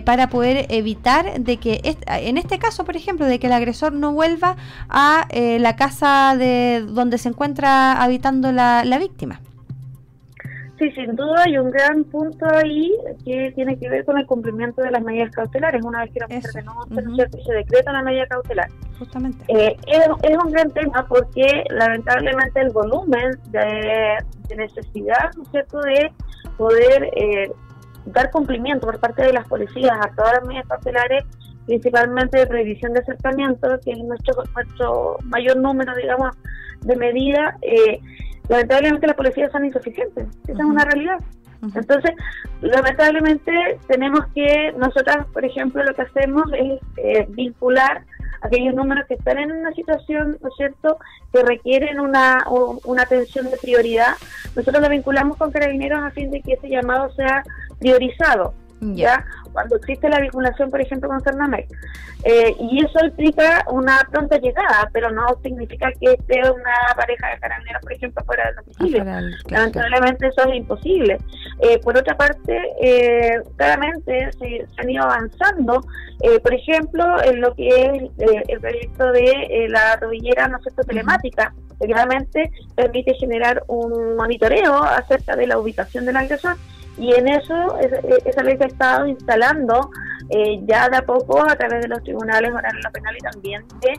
para 0.04 0.28
poder 0.28 0.66
evitar 0.70 1.40
de 1.40 1.58
que, 1.58 1.80
en 2.06 2.38
este 2.38 2.58
caso, 2.58 2.84
por 2.84 2.96
ejemplo, 2.96 3.26
de 3.26 3.38
que 3.38 3.46
el 3.46 3.52
agresor 3.52 3.92
no 3.92 4.12
vuelva 4.12 4.56
a 4.88 5.28
la 5.32 5.76
casa 5.76 6.34
de 6.36 6.84
donde 6.86 7.18
se 7.18 7.28
encuentra 7.28 8.02
habitando 8.02 8.52
la 8.52 8.98
víctima? 8.98 9.40
Sí, 10.78 10.90
sin 10.90 11.16
duda 11.16 11.44
hay 11.46 11.56
un 11.56 11.70
gran 11.70 12.04
punto 12.04 12.46
ahí 12.54 12.92
que 13.24 13.50
tiene 13.54 13.78
que 13.78 13.88
ver 13.88 14.04
con 14.04 14.18
el 14.18 14.26
cumplimiento 14.26 14.82
de 14.82 14.90
las 14.90 15.02
medidas 15.02 15.30
cautelares. 15.30 15.82
Una 15.82 16.02
vez 16.02 16.12
que 16.12 16.20
la 16.20 16.26
mujer 16.26 16.52
denuncia, 16.90 17.28
se 17.30 17.52
decreta 17.52 17.90
una 17.90 18.02
medida 18.02 18.26
cautelar. 18.26 18.68
Justamente. 18.98 19.42
Eh, 19.48 19.74
es, 19.86 20.36
un 20.36 20.52
gran 20.52 20.70
tema 20.72 21.06
porque 21.08 21.64
lamentablemente 21.70 22.60
el 22.60 22.70
volumen 22.70 23.38
de, 23.50 24.18
necesidad, 24.54 25.30
¿no 25.36 25.44
es 25.44 25.48
cierto?, 25.50 25.80
de 25.80 26.12
poder 26.58 27.04
eh, 27.16 27.50
dar 28.06 28.30
cumplimiento 28.30 28.86
por 28.86 29.00
parte 29.00 29.22
de 29.22 29.32
las 29.32 29.46
policías 29.48 29.96
a 29.98 30.14
todas 30.14 30.34
las 30.34 30.46
medidas 30.46 30.68
cautelares, 30.68 31.24
principalmente 31.64 32.38
de 32.38 32.46
prohibición 32.46 32.92
de 32.92 33.00
acercamiento, 33.00 33.80
que 33.82 33.92
es 33.92 33.98
nuestro, 33.98 34.44
nuestro 34.54 35.16
mayor 35.24 35.56
número, 35.56 35.94
digamos, 35.94 36.36
de 36.82 36.96
medidas. 36.96 37.54
Eh, 37.62 37.98
lamentablemente 38.48 39.06
las 39.06 39.16
policías 39.16 39.52
son 39.52 39.64
insuficientes, 39.64 40.26
esa 40.44 40.58
es 40.58 40.64
una 40.64 40.84
realidad. 40.84 41.18
Entonces, 41.74 42.12
lamentablemente 42.60 43.78
tenemos 43.88 44.20
que, 44.34 44.72
nosotras, 44.76 45.26
por 45.32 45.44
ejemplo, 45.44 45.82
lo 45.82 45.94
que 45.94 46.02
hacemos 46.02 46.44
es 46.52 46.80
eh, 46.98 47.26
vincular 47.30 48.04
aquellos 48.42 48.74
números 48.74 49.06
que 49.08 49.14
están 49.14 49.38
en 49.38 49.52
una 49.52 49.72
situación, 49.72 50.38
¿no 50.40 50.48
es 50.48 50.54
cierto?, 50.56 50.98
que 51.32 51.42
requieren 51.42 51.98
una, 51.98 52.44
una 52.84 53.02
atención 53.02 53.50
de 53.50 53.56
prioridad. 53.56 54.14
Nosotros 54.54 54.82
lo 54.82 54.88
vinculamos 54.88 55.36
con 55.38 55.50
carabineros 55.50 56.02
a 56.02 56.10
fin 56.10 56.30
de 56.30 56.42
que 56.42 56.52
ese 56.52 56.68
llamado 56.68 57.10
sea 57.14 57.42
priorizado. 57.78 58.54
¿ya? 58.80 59.24
Cuando 59.56 59.76
existe 59.76 60.10
la 60.10 60.20
vinculación, 60.20 60.70
por 60.70 60.82
ejemplo, 60.82 61.08
con 61.08 61.18
Cernamec. 61.22 61.66
Eh, 62.24 62.54
y 62.60 62.84
eso 62.84 63.02
implica 63.02 63.64
una 63.70 64.06
pronta 64.10 64.36
llegada, 64.36 64.90
pero 64.92 65.10
no 65.10 65.28
significa 65.42 65.90
que 65.98 66.12
esté 66.12 66.42
una 66.50 66.94
pareja 66.94 67.30
de 67.30 67.40
carabineros, 67.40 67.80
por 67.80 67.92
ejemplo, 67.94 68.22
fuera 68.26 68.44
del 68.48 68.56
domicilio. 68.56 69.02
Lamentablemente 69.48 70.26
eso 70.26 70.46
es 70.46 70.56
imposible. 70.56 71.16
Eh, 71.60 71.78
por 71.78 71.96
otra 71.96 72.14
parte, 72.18 72.60
eh, 72.82 73.40
claramente 73.56 74.30
se, 74.38 74.66
han 74.76 74.90
ido 74.90 75.04
avanzando, 75.04 75.80
por 76.42 76.52
ejemplo, 76.52 77.22
en 77.24 77.40
lo 77.40 77.54
que 77.54 77.68
es 77.68 78.02
el 78.48 78.60
proyecto 78.60 79.10
de 79.12 79.68
la 79.70 79.96
rodillera 79.96 80.48
no 80.48 80.58
sé, 80.60 80.70
telemática, 80.86 81.54
que 81.80 81.86
claramente 81.86 82.50
permite 82.74 83.14
generar 83.14 83.62
un 83.68 84.16
monitoreo 84.16 84.82
acerca 84.82 85.34
de 85.34 85.46
la 85.46 85.58
ubicación 85.58 86.04
del 86.04 86.18
agresor 86.18 86.56
y 86.98 87.12
en 87.12 87.28
eso, 87.28 87.78
esa 88.24 88.42
ley 88.42 88.56
se 88.56 88.64
ha 88.64 88.66
estado 88.68 89.06
instalando 89.06 89.90
eh, 90.30 90.60
ya 90.64 90.88
de 90.88 90.96
a 90.96 91.02
poco 91.02 91.40
a 91.40 91.54
través 91.54 91.82
de 91.82 91.88
los 91.88 92.02
tribunales 92.02 92.52
orales 92.52 92.84
penal 92.92 93.14
y 93.16 93.20
también 93.20 93.64
de 93.80 93.92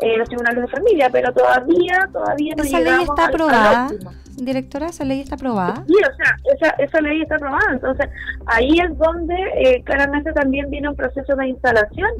eh, 0.00 0.16
los 0.18 0.28
tribunales 0.28 0.62
de 0.62 0.68
familia, 0.68 1.08
pero 1.10 1.32
todavía, 1.32 2.08
todavía 2.12 2.54
no 2.56 2.62
¿Esa 2.62 2.80
ley 2.80 3.02
está 3.02 3.26
aprobada? 3.26 3.88
Directora, 4.36 4.86
¿esa 4.86 5.04
ley 5.04 5.20
está 5.20 5.34
aprobada? 5.36 5.84
Sí, 5.86 5.94
o 5.94 6.16
sea, 6.16 6.36
esa, 6.54 6.70
esa 6.82 7.00
ley 7.00 7.22
está 7.22 7.36
aprobada. 7.36 7.72
Entonces, 7.72 8.08
ahí 8.46 8.78
es 8.80 8.96
donde 8.98 9.34
eh, 9.56 9.82
claramente 9.84 10.32
también 10.32 10.70
viene 10.70 10.88
un 10.88 10.96
proceso 10.96 11.34
de 11.36 11.48
instalación 11.48 12.10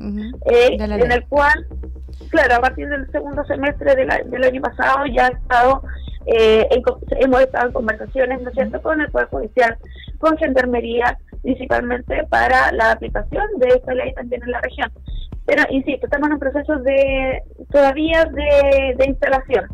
en 0.46 1.12
el 1.12 1.26
cual, 1.28 1.66
claro, 2.30 2.56
a 2.56 2.60
partir 2.60 2.88
del 2.88 3.10
segundo 3.10 3.44
semestre 3.44 3.94
del 3.94 4.44
año 4.44 4.60
pasado 4.60 5.06
ya 5.06 5.26
ha 5.26 5.30
estado 5.30 5.82
eh, 6.26 6.68
hemos 7.20 7.40
estado 7.40 7.68
en 7.68 7.72
conversaciones, 7.72 8.42
¿no 8.42 8.48
es 8.48 8.54
cierto?, 8.54 8.80
con 8.82 9.00
el 9.00 9.10
Poder 9.10 9.28
Judicial, 9.28 9.76
con 10.18 10.36
Gendarmería, 10.36 11.18
principalmente 11.42 12.24
para 12.28 12.72
la 12.72 12.92
aplicación 12.92 13.44
de 13.58 13.68
esta 13.68 13.94
ley 13.94 14.12
también 14.14 14.42
en 14.42 14.50
la 14.50 14.60
región. 14.60 14.90
Pero, 15.46 15.64
insisto, 15.70 16.06
estamos 16.06 16.28
en 16.28 16.34
un 16.34 16.38
proceso 16.38 16.76
de 16.76 17.42
todavía 17.70 18.24
de, 18.26 18.94
de 18.96 19.04
instalación. 19.06 19.66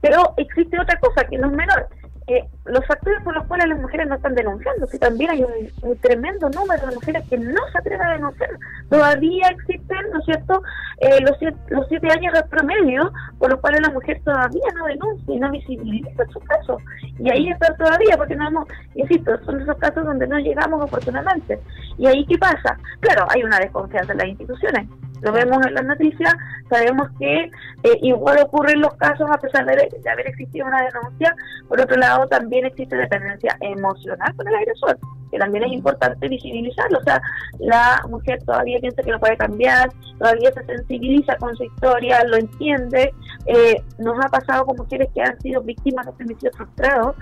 Pero 0.00 0.34
existe 0.36 0.80
otra 0.80 0.98
cosa 0.98 1.24
que 1.28 1.38
no 1.38 1.48
es 1.48 1.52
menor, 1.52 1.88
eh, 2.26 2.44
los 2.66 2.86
factores 2.86 3.22
por 3.24 3.34
los 3.34 3.44
cuales 3.46 3.68
las 3.68 3.80
mujeres 3.80 4.06
no 4.06 4.14
están 4.14 4.34
denunciando, 4.34 4.86
si 4.86 4.98
también 4.98 5.30
hay 5.30 5.42
un, 5.42 5.96
tremendo 5.98 6.48
número 6.50 6.86
de 6.86 6.94
mujeres 6.94 7.24
que 7.28 7.38
no 7.38 7.60
se 7.72 7.78
atreven 7.78 8.06
a 8.06 8.12
denunciar, 8.12 8.50
todavía 8.88 9.48
existen, 9.48 10.10
¿no 10.12 10.20
es 10.20 10.24
cierto?, 10.24 10.62
eh, 10.98 11.20
los, 11.20 11.36
siete, 11.38 11.56
los 11.68 11.86
siete 11.88 12.08
años 12.10 12.32
de 12.32 12.42
promedio 12.44 13.12
por 13.38 13.50
los 13.50 13.60
cuales 13.60 13.80
la 13.82 13.92
mujer 13.92 14.20
todavía 14.24 14.62
no 14.76 14.86
denuncia 14.86 15.34
y 15.34 15.38
no 15.38 15.50
visibiliza 15.50 16.24
su 16.32 16.40
caso. 16.40 16.78
Y 17.18 17.28
ahí 17.30 17.48
está 17.48 17.74
todavía, 17.76 18.16
porque 18.16 18.36
no 18.36 18.48
hemos, 18.48 18.68
insisto, 18.94 19.36
son 19.44 19.60
esos 19.60 19.76
casos 19.78 20.04
donde 20.04 20.26
no 20.26 20.38
llegamos 20.38 20.82
oportunamente. 20.82 21.60
¿Y 21.98 22.06
ahí 22.06 22.24
qué 22.26 22.38
pasa? 22.38 22.78
Claro, 23.00 23.26
hay 23.30 23.42
una 23.42 23.58
desconfianza 23.58 24.12
en 24.12 24.18
las 24.18 24.28
instituciones 24.28 24.88
lo 25.22 25.32
vemos 25.32 25.64
en 25.66 25.74
las 25.74 25.84
noticias, 25.84 26.34
sabemos 26.68 27.08
que 27.18 27.44
eh, 27.44 27.98
igual 28.02 28.38
ocurren 28.42 28.80
los 28.80 28.94
casos 28.94 29.28
a 29.30 29.38
pesar 29.38 29.64
de, 29.64 29.72
haber 30.10 30.26
existido 30.26 30.66
una 30.66 30.82
denuncia. 30.82 31.34
Por 31.68 31.80
otro 31.80 31.96
lado, 31.96 32.26
también 32.26 32.66
existe 32.66 32.96
dependencia 32.96 33.56
emocional 33.60 34.34
con 34.36 34.48
el 34.48 34.54
agresor, 34.54 34.98
que 35.30 35.38
también 35.38 35.64
es 35.64 35.72
importante 35.72 36.28
visibilizarlo. 36.28 36.98
O 36.98 37.02
sea, 37.02 37.22
la 37.60 38.02
mujer 38.08 38.42
todavía 38.44 38.80
piensa 38.80 39.02
que 39.02 39.12
lo 39.12 39.20
puede 39.20 39.36
cambiar, 39.36 39.90
todavía 40.18 40.52
se 40.52 40.64
sensibiliza 40.64 41.36
con 41.36 41.56
su 41.56 41.64
historia, 41.64 42.24
lo 42.24 42.36
entiende. 42.36 43.14
Eh, 43.46 43.82
nos 43.98 44.24
ha 44.24 44.28
pasado 44.28 44.66
con 44.66 44.76
mujeres 44.76 45.08
que 45.14 45.22
han 45.22 45.40
sido 45.40 45.62
víctimas 45.62 46.04
de 46.06 46.12
femicidios 46.12 46.56
frustrados, 46.56 47.14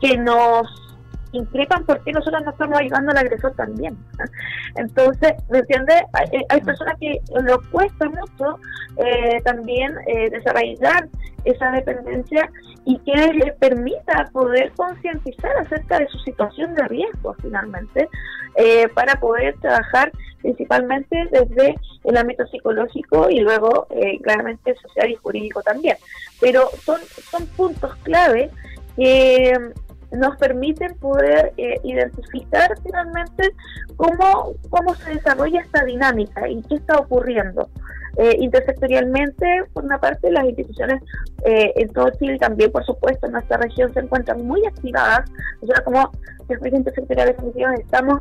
que 0.00 0.16
nos 0.16 0.88
increpan 1.32 1.84
por 1.84 2.02
qué 2.04 2.12
nosotros 2.12 2.42
no 2.44 2.50
estamos 2.50 2.78
ayudando 2.78 3.10
al 3.12 3.18
agresor 3.18 3.52
también. 3.54 3.96
Entonces, 4.76 5.34
¿me 5.50 5.58
entiendes? 5.58 6.02
Hay, 6.48 6.60
personas 6.60 6.94
que 7.00 7.20
lo 7.42 7.60
cuesta 7.70 8.08
mucho 8.08 8.58
eh, 8.96 9.40
también 9.44 9.94
eh, 10.06 10.30
desarrollar 10.30 11.08
esa 11.44 11.70
dependencia 11.70 12.50
y 12.84 12.98
que 13.00 13.32
les 13.34 13.54
permita 13.56 14.28
poder 14.32 14.72
concientizar 14.72 15.56
acerca 15.58 15.98
de 15.98 16.08
su 16.08 16.18
situación 16.20 16.74
de 16.74 16.84
riesgo 16.88 17.34
finalmente 17.40 18.08
eh, 18.56 18.88
para 18.88 19.14
poder 19.16 19.54
trabajar 19.60 20.10
principalmente 20.40 21.28
desde 21.30 21.74
el 22.04 22.16
ámbito 22.16 22.46
psicológico 22.46 23.28
y 23.28 23.40
luego 23.40 23.88
claramente 24.22 24.74
social 24.76 25.10
y 25.10 25.16
jurídico 25.16 25.62
también. 25.62 25.96
Pero 26.40 26.70
son, 26.84 27.00
son 27.30 27.46
puntos 27.48 27.94
clave 28.04 28.50
que 28.96 29.52
nos 30.12 30.36
permiten 30.36 30.96
poder 30.98 31.52
eh, 31.56 31.74
identificar 31.84 32.74
finalmente 32.82 33.52
cómo, 33.96 34.54
cómo 34.70 34.94
se 34.94 35.14
desarrolla 35.14 35.60
esta 35.60 35.84
dinámica 35.84 36.48
y 36.48 36.62
qué 36.62 36.76
está 36.76 36.98
ocurriendo. 36.98 37.68
Eh, 38.20 38.36
intersectorialmente, 38.40 39.62
por 39.72 39.84
una 39.84 40.00
parte, 40.00 40.28
las 40.32 40.44
instituciones 40.44 41.00
eh, 41.44 41.72
en 41.76 41.88
todo 41.90 42.10
Chile 42.18 42.36
también, 42.36 42.72
por 42.72 42.84
supuesto, 42.84 43.26
en 43.26 43.32
nuestra 43.32 43.58
región 43.58 43.94
se 43.94 44.00
encuentran 44.00 44.44
muy 44.44 44.66
activadas. 44.66 45.30
Nosotros 45.62 45.84
como 45.84 46.10
Servicio 46.48 46.78
Intersectorial 46.78 47.36
de 47.36 47.74
estamos 47.80 48.20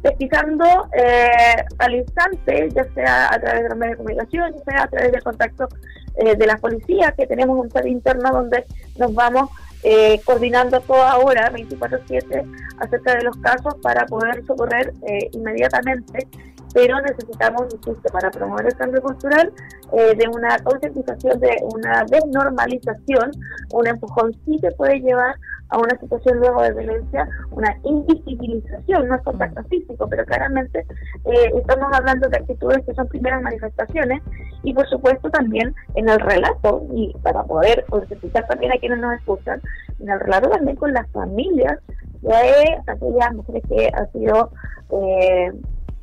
pesquisando 0.00 0.64
eh, 0.96 1.62
al 1.78 1.94
instante, 1.94 2.70
ya 2.74 2.84
sea 2.94 3.26
a 3.34 3.38
través 3.38 3.64
de 3.64 3.68
los 3.68 3.78
medios 3.78 3.98
de 3.98 4.04
comunicación, 4.04 4.52
ya 4.54 4.64
sea 4.64 4.82
a 4.84 4.88
través 4.88 5.12
del 5.12 5.22
contacto 5.22 5.68
de 6.14 6.46
las 6.46 6.60
policías, 6.60 7.14
que 7.14 7.26
tenemos 7.26 7.58
un 7.58 7.70
chat 7.70 7.86
interno 7.86 8.30
donde 8.32 8.66
nos 8.98 9.14
vamos 9.14 9.48
eh, 9.82 10.20
coordinando 10.24 10.80
toda 10.80 11.18
hora, 11.18 11.50
24/7, 11.52 12.44
acerca 12.78 13.16
de 13.16 13.24
los 13.24 13.36
casos 13.38 13.74
para 13.82 14.06
poder 14.06 14.44
socorrer 14.46 14.92
eh, 15.06 15.30
inmediatamente 15.32 16.28
pero 16.74 17.00
necesitamos, 17.00 17.64
insisto, 17.72 18.12
para 18.12 18.30
promover 18.30 18.66
el 18.66 18.76
cambio 18.76 19.02
cultural, 19.02 19.52
eh, 19.92 20.14
de 20.16 20.28
una 20.28 20.58
concientización, 20.60 21.38
de 21.40 21.56
una 21.74 22.04
desnormalización, 22.04 23.30
un 23.72 23.86
empujón 23.86 24.32
sí 24.44 24.58
que 24.60 24.70
puede 24.72 25.00
llevar 25.00 25.36
a 25.72 25.78
una 25.78 25.98
situación 25.98 26.38
luego 26.38 26.62
de 26.62 26.72
violencia, 26.72 27.26
una 27.50 27.74
invisibilización, 27.82 29.08
no 29.08 29.16
es 29.16 29.22
contacto 29.22 29.62
mm. 29.62 29.66
físico, 29.66 30.06
pero 30.08 30.24
claramente 30.26 30.80
eh, 31.24 31.52
estamos 31.56 31.90
hablando 31.92 32.28
de 32.28 32.36
actitudes 32.36 32.84
que 32.84 32.94
son 32.94 33.08
primeras 33.08 33.42
manifestaciones 33.42 34.22
y 34.62 34.74
por 34.74 34.86
supuesto 34.88 35.30
también 35.30 35.74
en 35.94 36.08
el 36.08 36.20
relato, 36.20 36.86
y 36.94 37.14
para 37.22 37.42
poder 37.44 37.84
concientizar 37.88 38.46
también 38.46 38.72
a 38.72 38.76
quienes 38.76 38.98
nos 38.98 39.14
escuchan, 39.14 39.60
en 39.98 40.10
el 40.10 40.20
relato 40.20 40.50
también 40.50 40.76
con 40.76 40.92
las 40.92 41.10
familias 41.10 41.78
de 42.20 42.80
aquellas 42.86 43.34
mujeres 43.34 43.62
que 43.68 43.90
han 43.94 44.12
sido 44.12 44.50
eh, 44.90 45.52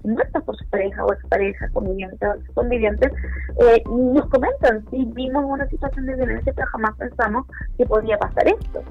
muertas 0.10 0.44
por 0.44 0.58
su 0.58 0.68
pareja 0.70 1.06
o 1.06 1.14
expareja, 1.14 1.70
convivientes, 1.70 2.30
convivientes, 2.54 3.12
eh, 3.60 3.84
nos 3.90 4.28
comentan, 4.30 4.86
si 4.90 5.06
vimos 5.06 5.46
una 5.46 5.68
situación 5.68 6.06
de 6.06 6.16
violencia, 6.16 6.54
pero 6.56 6.68
jamás 6.68 6.96
pensamos 6.98 7.46
que 7.78 7.86
podía 7.86 8.18
pasar 8.18 8.48
esto. 8.48 8.84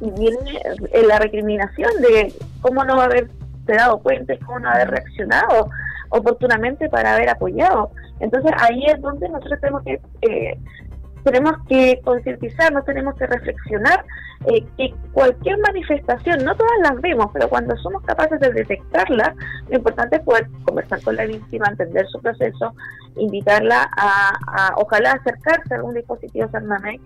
Y 0.00 0.10
viene 0.10 0.60
eh, 0.92 1.06
la 1.06 1.18
recriminación 1.18 1.90
de 2.00 2.32
cómo 2.60 2.84
no 2.84 3.00
haber 3.00 3.28
dado 3.66 3.98
cuenta, 3.98 4.34
cómo 4.44 4.58
no 4.60 4.70
haber 4.70 4.90
reaccionado 4.90 5.70
oportunamente 6.10 6.88
para 6.88 7.14
haber 7.14 7.28
apoyado. 7.28 7.90
Entonces 8.20 8.52
ahí 8.58 8.84
es 8.86 9.00
donde 9.00 9.28
nosotros 9.28 9.60
tenemos 9.60 9.82
que 9.82 10.00
eh, 10.22 10.58
tenemos 11.24 11.54
que 11.68 12.00
concientizarnos, 12.04 12.84
tenemos 12.84 13.14
que 13.16 13.26
reflexionar 13.26 14.04
eh, 14.46 14.62
que 14.76 14.94
cualquier 15.12 15.58
manifestación, 15.58 16.44
no 16.44 16.54
todas 16.54 16.78
las 16.82 17.00
vemos, 17.00 17.30
pero 17.32 17.48
cuando 17.48 17.74
somos 17.78 18.02
capaces 18.02 18.38
de 18.40 18.52
detectarla, 18.52 19.34
lo 19.68 19.76
importante 19.76 20.16
es 20.16 20.22
poder 20.22 20.46
conversar 20.64 21.00
con 21.02 21.16
la 21.16 21.24
víctima, 21.24 21.66
entender 21.68 22.06
su 22.08 22.20
proceso, 22.20 22.74
invitarla 23.16 23.88
a, 23.96 24.74
ojalá 24.76 25.12
acercarse 25.12 25.72
a 25.72 25.78
algún 25.78 25.94
dispositivo 25.94 26.48
Sarnamec 26.50 27.00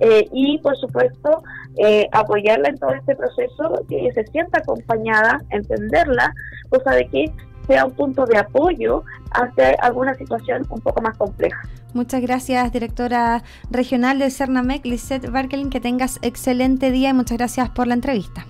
eh, 0.00 0.28
y 0.32 0.58
por 0.58 0.76
supuesto 0.76 1.42
eh, 1.78 2.08
apoyarla 2.12 2.68
en 2.68 2.78
todo 2.78 2.90
este 2.90 3.16
proceso, 3.16 3.84
que 3.88 4.10
se 4.12 4.26
sienta 4.26 4.58
acompañada, 4.58 5.40
entenderla, 5.50 6.34
cosa 6.68 6.90
de 6.92 7.08
que 7.08 7.32
sea 7.72 7.86
un 7.86 7.92
punto 7.92 8.26
de 8.26 8.36
apoyo 8.36 9.02
ante 9.30 9.74
alguna 9.80 10.12
situación 10.14 10.66
un 10.68 10.82
poco 10.82 11.00
más 11.00 11.16
compleja. 11.16 11.58
Muchas 11.94 12.20
gracias, 12.20 12.70
directora 12.70 13.42
regional 13.70 14.18
del 14.18 14.30
CERNAMEC, 14.30 14.84
Lisette 14.84 15.30
Barkelin, 15.30 15.70
que 15.70 15.80
tengas 15.80 16.18
excelente 16.20 16.90
día 16.90 17.08
y 17.10 17.14
muchas 17.14 17.38
gracias 17.38 17.70
por 17.70 17.86
la 17.86 17.94
entrevista. 17.94 18.44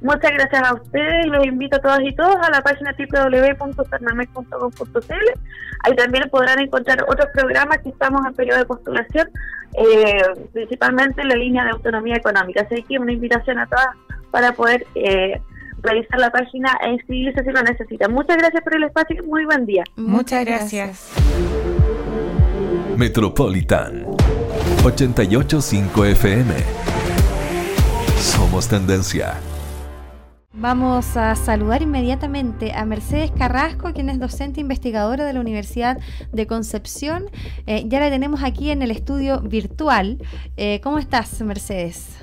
Muchas 0.00 0.32
gracias 0.32 0.62
a 0.62 0.74
ustedes 0.74 1.26
y 1.26 1.28
los 1.28 1.46
invito 1.46 1.76
a 1.76 1.80
todas 1.80 2.00
y 2.02 2.12
todos 2.14 2.36
a 2.36 2.50
la 2.50 2.60
página 2.60 2.94
www.cernamec.com.cl. 2.96 5.40
Ahí 5.84 5.94
también 5.96 6.28
podrán 6.30 6.60
encontrar 6.60 7.04
otros 7.08 7.28
programas 7.32 7.78
que 7.78 7.88
estamos 7.90 8.20
en 8.26 8.34
periodo 8.34 8.58
de 8.58 8.64
postulación, 8.64 9.28
eh, 9.74 10.22
principalmente 10.52 11.22
en 11.22 11.28
la 11.28 11.36
línea 11.36 11.62
de 11.64 11.70
autonomía 11.70 12.16
económica. 12.16 12.62
Así 12.62 12.82
que 12.82 12.98
una 12.98 13.12
invitación 13.12 13.58
a 13.58 13.66
todas 13.66 13.90
para 14.30 14.52
poder 14.52 14.86
eh, 14.94 15.40
revisar 15.82 16.18
la 16.20 16.30
página 16.30 16.72
e 16.82 16.92
inscribirse 16.92 17.42
si 17.42 17.50
lo 17.50 17.62
necesitan. 17.62 18.12
Muchas 18.12 18.36
gracias 18.36 18.62
por 18.62 18.76
el 18.76 18.84
espacio 18.84 19.16
y 19.22 19.26
muy 19.26 19.44
buen 19.44 19.66
día. 19.66 19.84
Muchas 19.96 20.44
gracias. 20.44 21.12
Metropolitan 22.96 24.04
885 24.84 26.04
FM. 26.04 26.54
Somos 28.16 28.68
tendencia. 28.68 29.34
Vamos 30.60 31.16
a 31.16 31.36
saludar 31.36 31.82
inmediatamente 31.82 32.72
a 32.72 32.84
Mercedes 32.84 33.30
Carrasco, 33.30 33.92
quien 33.92 34.10
es 34.10 34.18
docente 34.18 34.60
investigadora 34.60 35.24
de 35.24 35.32
la 35.32 35.38
Universidad 35.38 35.98
de 36.32 36.46
Concepción. 36.48 37.26
Eh, 37.68 37.84
ya 37.86 38.00
la 38.00 38.10
tenemos 38.10 38.42
aquí 38.42 38.70
en 38.70 38.82
el 38.82 38.90
estudio 38.90 39.40
virtual. 39.40 40.18
Eh, 40.56 40.80
¿Cómo 40.82 40.98
estás, 40.98 41.40
Mercedes? 41.42 42.18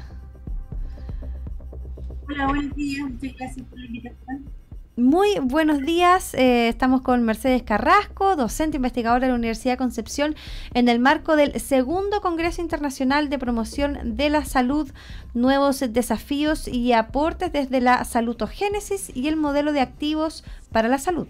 Hola, 2.27 2.47
buenos 2.47 2.75
días. 2.75 3.09
Muchas 3.09 3.37
gracias 3.37 3.67
por 3.67 3.79
la 3.79 3.85
invitación. 3.85 4.49
Muy 4.97 5.39
buenos 5.41 5.81
días, 5.81 6.33
eh, 6.35 6.69
estamos 6.69 7.01
con 7.01 7.21
Mercedes 7.23 7.63
Carrasco, 7.63 8.37
docente 8.37 8.77
investigadora 8.77 9.25
de 9.25 9.31
la 9.31 9.35
Universidad 9.35 9.73
de 9.73 9.77
Concepción, 9.77 10.35
en 10.73 10.87
el 10.87 10.99
marco 10.99 11.35
del 11.35 11.59
segundo 11.59 12.21
Congreso 12.21 12.61
Internacional 12.61 13.29
de 13.29 13.37
Promoción 13.37 14.15
de 14.15 14.29
la 14.29 14.45
Salud, 14.45 14.89
nuevos 15.33 15.83
desafíos 15.89 16.69
y 16.69 16.93
aportes 16.93 17.51
desde 17.51 17.81
la 17.81 18.05
salutogénesis 18.05 19.11
y 19.13 19.27
el 19.27 19.35
modelo 19.35 19.73
de 19.73 19.81
activos 19.81 20.45
para 20.71 20.87
la 20.87 20.97
salud. 20.97 21.27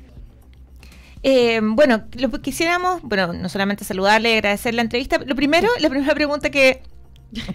Eh, 1.24 1.60
bueno, 1.64 2.04
lo 2.14 2.30
que 2.30 2.42
quisiéramos, 2.42 3.02
bueno, 3.02 3.34
no 3.34 3.50
solamente 3.50 3.84
saludarle, 3.84 4.30
y 4.30 4.34
agradecer 4.34 4.76
la 4.76 4.84
entrevista. 4.84 5.18
Lo 5.18 5.36
primero, 5.36 5.70
la 5.80 5.90
primera 5.90 6.14
pregunta 6.14 6.52
que 6.52 6.84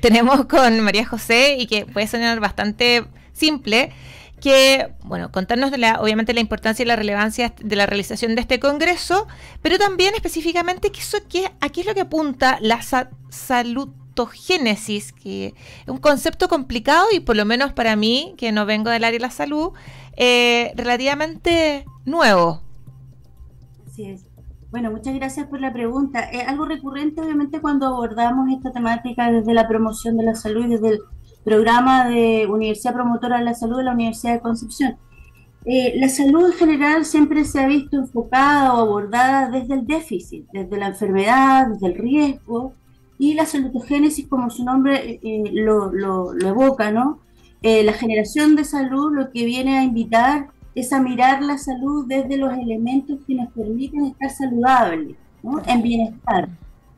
tenemos 0.01 0.47
con 0.47 0.81
María 0.81 1.07
José 1.07 1.57
y 1.57 1.69
que 1.69 1.87
puede 1.87 2.09
sonar 2.09 2.41
bastante 2.41 3.05
simple, 3.33 3.93
que, 4.41 4.93
bueno, 5.05 5.31
contarnos 5.31 5.71
de 5.71 5.79
la, 5.79 6.01
obviamente 6.01 6.35
la 6.35 6.41
importancia 6.41 6.83
y 6.83 6.87
la 6.87 6.97
relevancia 6.97 7.55
de 7.63 7.77
la 7.77 7.87
realización 7.87 8.35
de 8.35 8.41
este 8.41 8.59
congreso, 8.59 9.29
pero 9.63 9.79
también 9.79 10.15
específicamente 10.15 10.91
que, 10.91 11.53
aquí 11.61 11.81
es 11.81 11.87
lo 11.87 11.95
que 11.95 12.01
apunta 12.01 12.59
la 12.61 12.81
salutogénesis, 13.29 15.13
que 15.13 15.47
es 15.47 15.89
un 15.89 15.99
concepto 15.99 16.49
complicado 16.49 17.07
y 17.13 17.21
por 17.21 17.37
lo 17.37 17.45
menos 17.45 17.73
para 17.73 17.95
mí, 17.97 18.35
que 18.37 18.51
no 18.51 18.67
vengo 18.67 18.91
del 18.91 19.05
área 19.05 19.19
de 19.19 19.23
la 19.23 19.31
salud, 19.31 19.73
eh, 20.17 20.73
relativamente 20.75 21.85
nuevo. 22.05 22.63
Así 23.87 24.07
es. 24.07 24.25
Bueno, 24.71 24.91
muchas 24.93 25.15
gracias 25.15 25.49
por 25.49 25.61
la 25.61 25.73
pregunta. 25.73 26.21
Es 26.21 26.47
algo 26.47 26.65
recurrente, 26.65 27.21
obviamente, 27.21 27.61
cuando 27.61 27.87
abordamos 27.89 28.49
esta 28.53 28.71
temática 28.71 29.31
desde 29.31 29.53
la 29.53 29.67
promoción 29.67 30.17
de 30.17 30.25
la 30.25 30.37
salud 30.37 30.65
y 30.65 30.69
desde 30.69 30.89
el 30.91 31.01
programa 31.45 32.09
de 32.09 32.47
Universidad 32.47 32.95
Promotora 32.95 33.39
de 33.39 33.45
la 33.45 33.55
Salud 33.55 33.79
de 33.79 33.85
la 33.85 33.93
Universidad 33.93 34.35
de 34.35 34.41
Concepción. 34.41 34.97
Eh, 35.67 35.95
la 35.97 36.09
salud 36.09 36.47
en 36.47 36.53
general 36.53 37.05
siempre 37.05 37.45
se 37.45 37.61
ha 37.61 37.67
visto 37.67 37.99
enfocada 37.99 38.75
o 38.75 38.79
abordada 38.79 39.51
desde 39.51 39.75
el 39.75 39.87
déficit, 39.87 40.47
desde 40.53 40.79
la 40.79 40.89
enfermedad, 40.89 41.69
desde 41.69 41.87
el 41.89 41.95
riesgo, 41.95 42.73
y 43.19 43.35
la 43.35 43.45
salutogénesis, 43.45 44.27
como 44.29 44.49
su 44.49 44.65
nombre 44.65 45.21
eh, 45.23 45.45
lo, 45.53 45.93
lo, 45.93 46.33
evoca, 46.41 46.91
¿no? 46.91 47.21
Eh, 47.61 47.85
la 47.85 47.93
generación 47.93 48.57
de 48.57 48.65
salud 48.65 49.15
lo 49.15 49.31
que 49.31 49.45
viene 49.45 49.77
a 49.77 49.85
invitar 49.85 50.49
es 50.75 50.93
a 50.95 51.03
mirar 51.03 51.43
la 51.43 51.59
salud 51.59 52.07
desde 52.07 52.39
los 52.39 52.55
elementos 52.55 53.19
que 53.27 53.35
nos 53.35 53.53
permiten 53.53 54.07
estar 54.07 54.31
saludables, 54.31 55.17
¿no? 55.43 55.61
en 55.67 55.83
bienestar. 55.83 56.49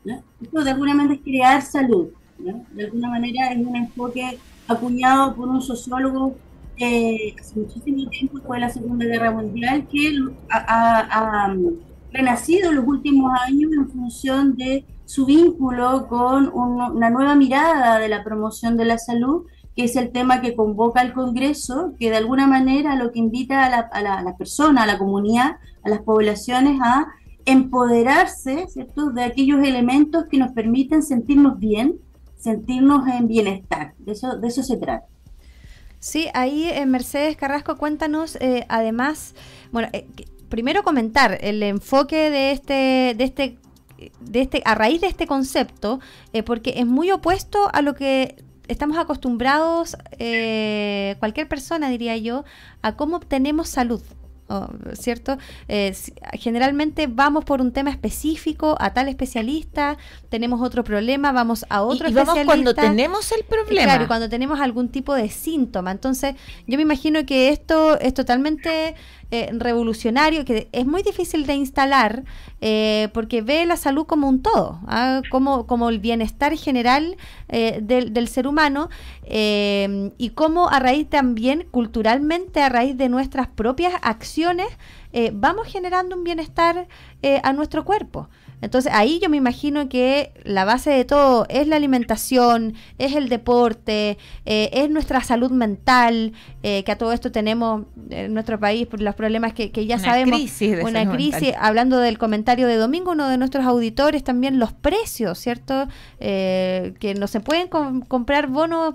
¿no? 0.05 0.23
Esto 0.41 0.63
de 0.63 0.71
alguna 0.71 0.95
manera 0.95 1.15
es 1.15 1.23
crear 1.23 1.63
salud. 1.63 2.09
De 2.43 2.85
alguna 2.85 3.11
manera 3.11 3.53
es 3.53 3.65
un 3.65 3.77
enfoque 3.77 4.39
acuñado 4.67 5.35
por 5.35 5.49
un 5.49 5.63
sociólogo 5.63 6.37
eh, 6.77 7.35
hace 7.39 7.61
muchísimo 7.61 8.09
tiempo, 8.09 8.39
después 8.39 8.61
de 8.61 8.67
la 8.67 8.73
Segunda 8.73 9.05
Guerra 9.05 9.31
Mundial, 9.31 9.87
que 9.89 10.19
ha, 10.51 11.55
renacido 12.13 12.71
en 12.71 12.77
los 12.77 12.87
últimos 12.87 13.33
años 13.47 13.71
en 13.73 13.89
función 13.89 14.55
de 14.57 14.85
su 15.07 15.25
vínculo 15.25 16.07
con 16.09 16.51
una 16.53 17.09
nueva 17.09 17.35
mirada 17.35 17.99
de 17.99 18.09
la 18.09 18.23
promoción 18.23 18.77
de 18.77 18.85
la 18.85 18.99
salud, 18.99 19.47
que 19.75 19.85
es 19.85 19.97
el 19.97 20.11
tema 20.11 20.43
que 20.43 20.55
convoca 20.55 21.01
el 21.01 21.15
Congreso, 21.15 21.95
que 21.99 22.11
de 22.11 22.17
alguna 22.17 22.47
manera 22.47 22.97
lo 22.97 23.13
que 23.13 23.19
invita 23.19 23.65
a 23.65 23.71
la, 23.71 23.79
a 23.79 24.03
la, 24.03 24.15
a 24.19 24.23
la 24.23 24.37
persona, 24.37 24.83
a 24.83 24.87
la 24.87 24.99
comunidad, 24.99 25.57
a 25.85 25.89
las 25.89 26.01
poblaciones 26.01 26.79
a 26.83 27.07
empoderarse 27.47 28.67
¿cierto? 28.69 29.11
de 29.11 29.25
aquellos 29.25 29.67
elementos 29.67 30.25
que 30.31 30.39
nos 30.39 30.53
permiten 30.53 31.03
sentirnos 31.03 31.59
bien, 31.59 31.99
sentirnos 32.43 33.07
en 33.07 33.29
bienestar. 33.29 33.95
De 33.99 34.13
eso, 34.13 34.37
de 34.37 34.49
eso 34.49 34.63
se 34.63 34.77
trata. 34.77 35.07
Sí, 36.01 36.29
ahí 36.35 36.69
eh, 36.69 36.85
Mercedes 36.85 37.37
Carrasco, 37.37 37.77
cuéntanos 37.77 38.37
eh, 38.41 38.67
además, 38.69 39.37
bueno, 39.71 39.89
eh, 39.93 40.07
primero 40.49 40.83
comentar 40.83 41.39
el 41.41 41.63
enfoque 41.63 42.29
de 42.29 42.51
este, 42.51 43.15
de 43.17 43.25
este, 43.25 43.59
de 44.21 44.41
este, 44.41 44.63
a 44.65 44.75
raíz 44.75 45.01
de 45.01 45.07
este 45.07 45.29
concepto, 45.29 46.01
porque 46.45 46.75
es 46.79 46.87
muy 46.87 47.13
opuesto 47.13 47.71
a 47.73 47.83
lo 47.83 47.95
que 47.95 48.35
estamos 48.67 48.99
acostumbrados, 48.99 49.97
cualquier 51.21 51.47
persona 51.49 51.89
diría 51.89 52.17
yo, 52.17 52.45
a 52.83 52.97
cómo 52.97 53.17
obtenemos 53.17 53.69
salud. 53.69 54.03
¿Cierto? 54.95 55.39
Eh, 55.69 55.95
generalmente 56.35 57.07
vamos 57.07 57.45
por 57.45 57.61
un 57.61 57.73
tema 57.73 57.91
específico 57.91 58.77
a 58.81 58.93
tal 58.93 59.09
especialista, 59.09 59.97
tenemos 60.29 60.61
otro 60.61 60.85
problema, 60.85 61.33
vamos 61.33 61.65
a 61.69 61.83
otro 61.83 62.09
y, 62.09 62.11
especialista. 62.11 62.45
cuando 62.45 62.75
tenemos 62.75 63.33
el 63.33 63.45
problema. 63.45 63.85
Claro, 63.85 64.07
cuando 64.07 64.29
tenemos 64.29 64.61
algún 64.61 64.89
tipo 64.89 65.15
de 65.15 65.29
síntoma. 65.31 65.91
Entonces, 65.91 66.35
yo 66.67 66.77
me 66.77 66.83
imagino 66.83 67.25
que 67.27 67.49
esto 67.49 67.99
es 67.99 68.15
totalmente 68.15 68.95
eh, 69.31 69.51
revolucionario 69.53 70.45
que 70.45 70.69
es 70.73 70.87
muy 70.87 71.03
difícil 71.03 71.47
de 71.47 71.55
instalar 71.55 72.25
eh, 72.61 73.09
porque 73.15 73.41
ve 73.41 73.65
la 73.65 73.79
salud 73.79 74.05
como 74.05 74.29
un 74.29 74.43
todo, 74.43 74.79
¿ah? 74.87 75.23
como, 75.31 75.67
como 75.67 75.89
el 75.89 76.01
bienestar 76.01 76.55
general 76.57 77.17
del, 77.49 78.15
del, 78.15 78.29
ser 78.29 78.47
humano 78.47 78.89
y 79.27 80.31
como 80.31 80.71
a 80.71 80.79
raíz 80.79 81.09
también 81.11 81.67
culturalmente, 81.71 82.63
a 82.63 82.71
raíz 82.71 82.97
de 82.97 83.11
nuestras 83.11 83.47
propias 83.47 83.93
acciones, 84.01 84.33
vamos 85.33 85.67
generando 85.67 86.17
un 86.17 86.25
bienestar 86.25 86.89
a 87.43 87.53
nuestro 87.53 87.85
cuerpo. 87.85 88.29
Entonces 88.63 88.93
ahí 88.95 89.19
yo 89.21 89.29
me 89.29 89.37
imagino 89.37 89.89
que 89.89 90.33
la 90.45 90.65
base 90.65 90.91
de 90.91 91.05
todo 91.05 91.47
es 91.49 91.67
la 91.67 91.77
alimentación, 91.77 92.75
es 92.97 93.17
el 93.17 93.29
deporte, 93.29 94.19
eh, 94.47 94.71
es 94.73 94.89
nuestra 94.89 95.21
salud 95.21 95.51
mental, 95.51 96.33
eh, 96.63 96.85
que 96.85 96.93
a 96.93 96.97
todo 96.97 97.13
esto 97.13 97.33
tenemos 97.33 97.87
en 98.09 98.33
nuestro 98.33 98.61
país 98.61 98.87
por 98.87 99.01
los 99.01 99.17
problemas 99.17 99.53
que, 99.53 99.71
ya 99.85 99.97
una 99.97 100.05
sabemos. 100.05 100.39
Crisis 100.39 100.79
una 100.81 101.11
crisis, 101.11 101.55
hablando 101.59 101.99
del 101.99 102.19
comentario 102.19 102.69
de 102.69 102.77
Domingo, 102.77 103.11
uno 103.11 103.29
de 103.29 103.37
nuestros 103.37 103.67
auditores, 103.67 104.23
también 104.23 104.61
los 104.61 104.73
precios, 104.73 105.39
¿cierto? 105.39 105.89
Eh, 106.21 106.95
que 107.01 107.15
no 107.15 107.27
se 107.27 107.41
pueden 107.41 107.67
comprar 107.67 108.47
bonos 108.47 108.95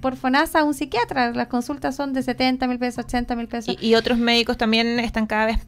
por 0.00 0.16
FONASA 0.16 0.60
a 0.60 0.64
un 0.64 0.74
psiquiatra. 0.74 1.32
Las 1.32 1.48
consultas 1.48 1.96
son 1.96 2.12
de 2.12 2.22
70 2.22 2.66
mil 2.66 2.78
pesos, 2.78 3.04
80 3.04 3.36
mil 3.36 3.48
pesos. 3.48 3.76
Y, 3.80 3.86
y, 3.86 3.94
otros 3.94 4.18
médicos 4.18 4.56
también 4.56 4.98
están 5.00 5.26
cada 5.26 5.46
vez 5.46 5.66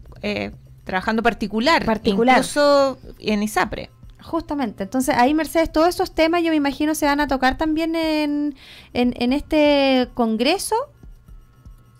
trabajando 0.85 1.23
particular, 1.23 1.85
particular. 1.85 2.39
incluso 2.39 2.99
en 3.19 3.43
ISAPRE. 3.43 3.91
Justamente, 4.21 4.85
entonces 4.85 5.17
ahí 5.19 5.35
Mercedes, 5.35 5.73
todos 5.73 5.89
esos 5.89 6.15
temas 6.15 6.45
yo 6.45 6.51
me 6.51 6.57
imagino 6.57 6.95
se 6.95 7.07
van 7.07 7.19
a 7.19 7.27
tocar 7.27 7.59
también 7.59 7.97
en, 7.97 8.55
en, 8.93 9.33
este 9.33 10.09
congreso. 10.15 10.77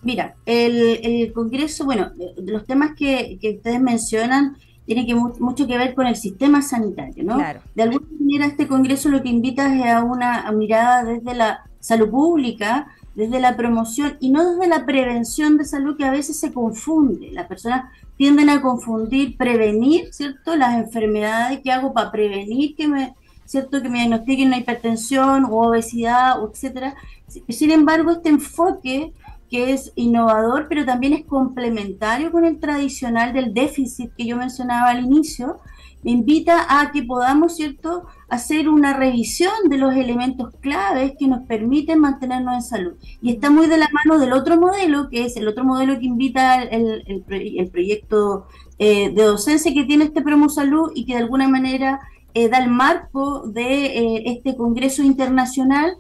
Mira, 0.03 0.37
el, 0.47 1.01
el 1.03 1.33
congreso, 1.33 1.85
bueno, 1.85 2.13
los 2.37 2.65
temas 2.65 2.93
que, 2.97 3.39
que 3.41 3.57
ustedes 3.57 3.81
mencionan 3.81 4.57
tienen 4.87 5.07
que 5.07 5.15
mucho 5.15 5.67
que 5.67 5.79
ver 5.79 5.95
con 5.95 6.07
el 6.07 6.15
sistema 6.15 6.63
sanitario, 6.63 7.25
¿no? 7.25 7.37
Claro. 7.37 7.61
De 7.75 7.83
alguna 7.83 8.07
manera 8.21 8.47
este 8.47 8.69
congreso 8.69 9.09
lo 9.09 9.23
que 9.23 9.29
invita 9.29 9.75
es 9.75 9.85
a 9.93 10.05
una 10.05 10.51
mirada 10.53 11.05
desde 11.05 11.35
la 11.35 11.65
salud 11.83 12.11
pública, 12.11 12.87
desde 13.15 13.41
la 13.41 13.57
promoción 13.57 14.17
y 14.21 14.31
no 14.31 14.49
desde 14.49 14.69
la 14.69 14.87
prevención 14.87 15.59
de 15.59 15.65
salud 15.65 15.97
que 15.97 16.05
a 16.05 16.11
veces 16.11 16.39
se 16.41 16.53
confunde. 16.53 17.31
Las 17.33 17.47
personas 17.47 17.91
tienden 18.17 18.49
a 18.49 18.63
confundir 18.63 19.37
prevenir, 19.37 20.13
¿cierto? 20.15 20.57
Las 20.57 20.77
enfermedades 20.77 21.61
que 21.61 21.73
hago 21.73 21.93
para 21.93 22.11
prevenir 22.11 22.75
que 22.77 22.89
me, 22.89 23.15
¿cierto? 23.45 23.83
Que 23.83 23.89
me 23.89 23.99
diagnostiquen 23.99 24.49
una 24.49 24.59
hipertensión 24.59 25.45
o 25.45 25.69
obesidad, 25.69 26.43
o 26.43 26.51
etcétera. 26.51 26.95
Sin 27.49 27.71
embargo, 27.71 28.13
este 28.13 28.31
enfoque 28.31 29.13
que 29.51 29.75
es 29.75 29.93
innovador, 29.97 30.67
pero 30.67 30.87
también 30.87 31.13
es 31.13 31.27
complementario 31.27 32.33
con 32.33 32.47
el 32.47 32.59
tradicional 32.59 33.35
del 33.35 33.53
déficit 33.53 34.11
que 34.17 34.25
yo 34.25 34.39
mencionaba 34.39 34.89
al 34.89 35.05
inicio, 35.05 35.59
invita 36.05 36.67
a 36.69 36.91
que 36.91 37.03
podamos, 37.03 37.57
¿cierto?, 37.57 38.05
hacer 38.29 38.69
una 38.69 38.97
revisión 38.97 39.53
de 39.69 39.79
los 39.79 39.95
elementos 39.95 40.55
claves 40.61 41.13
que 41.19 41.29
nos 41.29 41.47
permiten 41.47 42.01
mantenernos 42.01 42.55
en 42.55 42.63
salud. 42.63 42.93
Y 43.21 43.33
está 43.33 43.51
muy 43.51 43.67
de 43.67 43.77
la 43.77 43.89
mano 43.93 44.19
del 44.19 44.33
otro 44.33 44.59
modelo, 44.59 45.09
que 45.11 45.25
es 45.25 45.37
el 45.37 45.47
otro 45.49 45.65
modelo 45.65 45.99
que 45.99 46.07
invita 46.07 46.63
el, 46.63 47.05
el, 47.07 47.71
proyecto 47.71 48.47
eh, 48.79 49.11
de 49.11 49.23
docencia 49.23 49.73
que 49.73 49.85
tiene 49.85 50.05
este 50.05 50.23
Promo 50.23 50.49
Salud 50.49 50.91
y 50.95 51.05
que 51.05 51.13
de 51.13 51.21
alguna 51.21 51.47
manera 51.49 52.01
eh, 52.35 52.49
da 52.49 52.59
el 52.59 52.71
marco 52.71 53.47
de 53.47 53.87
eh, 53.87 54.23
este 54.27 54.57
Congreso 54.57 55.03
Internacional, 55.03 55.95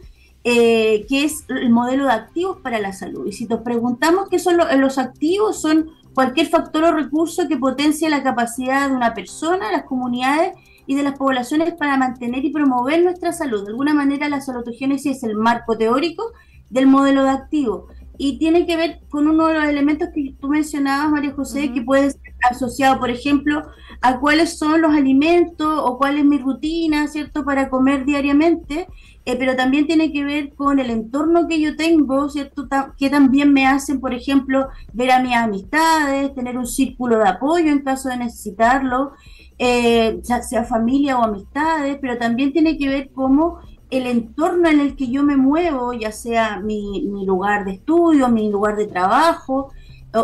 que 0.44 1.04
es 1.10 1.44
el 1.48 1.70
modelo 1.70 2.06
de 2.06 2.12
activos 2.12 2.58
para 2.62 2.80
la 2.80 2.92
salud. 2.92 3.28
Y 3.28 3.32
si 3.32 3.46
nos 3.46 3.60
preguntamos 3.60 4.28
qué 4.28 4.40
son 4.40 4.56
los 4.56 4.98
activos, 4.98 5.60
son 5.62 5.90
cualquier 6.14 6.48
factor 6.48 6.84
o 6.84 6.92
recurso 6.92 7.48
que 7.48 7.56
potencie 7.56 8.10
la 8.10 8.22
capacidad 8.22 8.88
de 8.88 8.96
una 8.96 9.14
persona, 9.14 9.72
las 9.72 9.84
comunidades 9.84 10.52
y 10.86 10.94
de 10.94 11.02
las 11.02 11.18
poblaciones 11.18 11.74
para 11.74 11.96
mantener 11.96 12.44
y 12.44 12.50
promover 12.50 13.02
nuestra 13.02 13.32
salud. 13.32 13.64
De 13.64 13.70
alguna 13.70 13.94
manera 13.94 14.28
la 14.28 14.40
salutogénesis 14.40 15.18
es 15.18 15.22
el 15.22 15.36
marco 15.36 15.76
teórico 15.76 16.32
del 16.70 16.86
modelo 16.86 17.24
de 17.24 17.30
activo 17.30 17.88
y 18.18 18.38
tiene 18.38 18.66
que 18.66 18.76
ver 18.76 19.00
con 19.08 19.26
uno 19.26 19.48
de 19.48 19.54
los 19.54 19.64
elementos 19.64 20.10
que 20.14 20.34
tú 20.40 20.48
mencionabas, 20.48 21.10
María 21.10 21.32
José, 21.32 21.72
que 21.72 21.82
puede 21.82 22.10
ser 22.10 22.34
asociado, 22.50 22.98
por 22.98 23.10
ejemplo, 23.10 23.62
a 24.00 24.20
cuáles 24.20 24.58
son 24.58 24.80
los 24.80 24.94
alimentos 24.94 25.80
o 25.82 25.98
cuál 25.98 26.18
es 26.18 26.24
mi 26.24 26.38
rutina, 26.38 27.08
¿cierto?, 27.08 27.44
para 27.44 27.68
comer 27.68 28.04
diariamente, 28.04 28.86
eh, 29.24 29.36
pero 29.38 29.54
también 29.54 29.86
tiene 29.86 30.12
que 30.12 30.24
ver 30.24 30.54
con 30.54 30.78
el 30.78 30.90
entorno 30.90 31.46
que 31.46 31.60
yo 31.60 31.76
tengo, 31.76 32.28
¿cierto?, 32.28 32.68
que 32.98 33.08
también 33.08 33.52
me 33.52 33.66
hacen, 33.66 34.00
por 34.00 34.12
ejemplo, 34.14 34.68
ver 34.92 35.12
a 35.12 35.22
mis 35.22 35.34
amistades, 35.34 36.34
tener 36.34 36.58
un 36.58 36.66
círculo 36.66 37.18
de 37.18 37.28
apoyo 37.28 37.70
en 37.70 37.82
caso 37.82 38.08
de 38.08 38.16
necesitarlo, 38.16 39.12
eh, 39.58 40.20
sea 40.22 40.64
familia 40.64 41.18
o 41.18 41.24
amistades, 41.24 41.98
pero 42.00 42.18
también 42.18 42.52
tiene 42.52 42.76
que 42.76 42.88
ver 42.88 43.10
cómo 43.12 43.60
el 43.90 44.06
entorno 44.06 44.68
en 44.68 44.80
el 44.80 44.96
que 44.96 45.08
yo 45.08 45.22
me 45.22 45.36
muevo, 45.36 45.92
ya 45.92 46.10
sea 46.10 46.58
mi, 46.58 47.04
lugar 47.24 47.64
de 47.64 47.72
estudio, 47.72 48.28
mi 48.28 48.50
lugar 48.50 48.74
de 48.74 48.86
trabajo, 48.86 49.70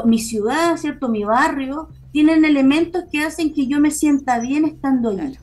mi 0.06 0.18
ciudad, 0.18 0.76
¿cierto? 0.76 1.08
Mi 1.08 1.24
barrio, 1.24 1.88
tienen 2.10 2.44
elementos 2.44 3.04
que 3.12 3.20
hacen 3.20 3.52
que 3.52 3.66
yo 3.66 3.78
me 3.78 3.90
sienta 3.90 4.40
bien 4.40 4.64
estando 4.64 5.10
allí. 5.10 5.38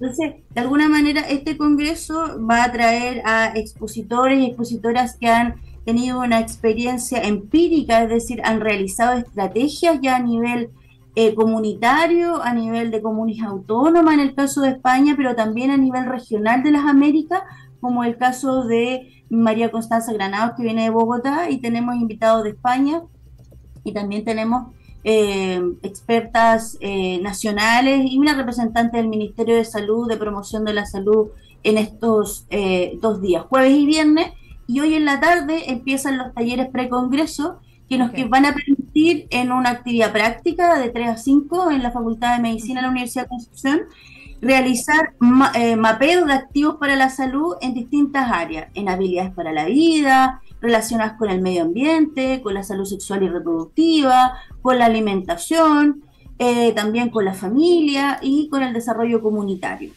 Entonces, 0.00 0.34
de 0.50 0.60
alguna 0.60 0.88
manera, 0.88 1.20
este 1.22 1.56
congreso 1.56 2.38
va 2.44 2.64
a 2.64 2.72
traer 2.72 3.22
a 3.24 3.52
expositores 3.54 4.38
y 4.40 4.46
expositoras 4.46 5.16
que 5.16 5.28
han 5.28 5.54
tenido 5.84 6.20
una 6.20 6.40
experiencia 6.40 7.22
empírica, 7.22 8.02
es 8.02 8.08
decir, 8.08 8.40
han 8.44 8.60
realizado 8.60 9.18
estrategias 9.18 10.00
ya 10.02 10.16
a 10.16 10.20
nivel 10.20 10.70
eh, 11.14 11.34
comunitario, 11.34 12.42
a 12.42 12.52
nivel 12.54 12.90
de 12.90 13.02
comunidad 13.02 13.50
autónoma 13.50 14.14
en 14.14 14.20
el 14.20 14.34
caso 14.34 14.62
de 14.62 14.70
España, 14.70 15.14
pero 15.16 15.36
también 15.36 15.70
a 15.70 15.76
nivel 15.76 16.06
regional 16.06 16.62
de 16.62 16.72
las 16.72 16.86
Américas, 16.86 17.42
como 17.80 18.02
el 18.02 18.16
caso 18.16 18.64
de 18.64 19.12
María 19.30 19.70
Constanza 19.70 20.12
Granados, 20.12 20.56
que 20.56 20.64
viene 20.64 20.84
de 20.84 20.90
Bogotá, 20.90 21.50
y 21.50 21.58
tenemos 21.58 21.94
invitados 21.96 22.42
de 22.44 22.50
España, 22.50 23.02
y 23.84 23.92
también 23.92 24.24
tenemos 24.24 24.74
eh, 25.04 25.62
expertas 25.82 26.76
eh, 26.80 27.20
nacionales 27.20 28.10
y 28.10 28.18
una 28.18 28.34
representante 28.34 28.96
del 28.96 29.08
Ministerio 29.08 29.56
de 29.56 29.64
Salud, 29.64 30.08
de 30.08 30.16
Promoción 30.16 30.64
de 30.64 30.74
la 30.74 30.86
Salud, 30.86 31.28
en 31.62 31.78
estos 31.78 32.46
dos 33.00 33.22
días, 33.22 33.44
jueves 33.48 33.72
y 33.72 33.86
viernes, 33.86 34.32
y 34.66 34.80
hoy 34.80 34.94
en 34.94 35.06
la 35.06 35.18
tarde 35.18 35.70
empiezan 35.70 36.18
los 36.18 36.34
talleres 36.34 36.68
pre-congreso 36.68 37.58
que 37.88 37.96
nos 37.96 38.10
que 38.10 38.26
van 38.26 38.44
a 38.44 38.54
permitir 38.54 39.26
en 39.30 39.50
una 39.50 39.70
actividad 39.70 40.12
práctica 40.12 40.78
de 40.78 40.90
3 40.90 41.08
a 41.08 41.16
5 41.16 41.70
en 41.70 41.82
la 41.82 41.90
Facultad 41.90 42.36
de 42.36 42.42
Medicina 42.42 42.80
de 42.80 42.86
la 42.86 42.90
Universidad 42.90 43.24
de 43.24 43.28
Concepción 43.30 43.80
realizar 44.44 45.14
eh, 45.54 45.76
mapeos 45.76 46.26
de 46.26 46.34
activos 46.34 46.76
para 46.76 46.96
la 46.96 47.08
salud 47.08 47.56
en 47.60 47.74
distintas 47.74 48.30
áreas, 48.30 48.68
en 48.74 48.88
habilidades 48.88 49.32
para 49.32 49.52
la 49.52 49.64
vida, 49.64 50.42
relacionadas 50.64 51.18
con 51.18 51.30
el 51.30 51.42
medio 51.42 51.62
ambiente, 51.62 52.40
con 52.42 52.54
la 52.54 52.62
salud 52.62 52.86
sexual 52.86 53.22
y 53.22 53.28
reproductiva, 53.28 54.38
con 54.62 54.78
la 54.78 54.86
alimentación, 54.86 56.02
eh, 56.38 56.72
también 56.72 57.10
con 57.10 57.26
la 57.26 57.34
familia 57.34 58.18
y 58.22 58.48
con 58.48 58.62
el 58.62 58.72
desarrollo 58.72 59.22
comunitario. 59.22 59.92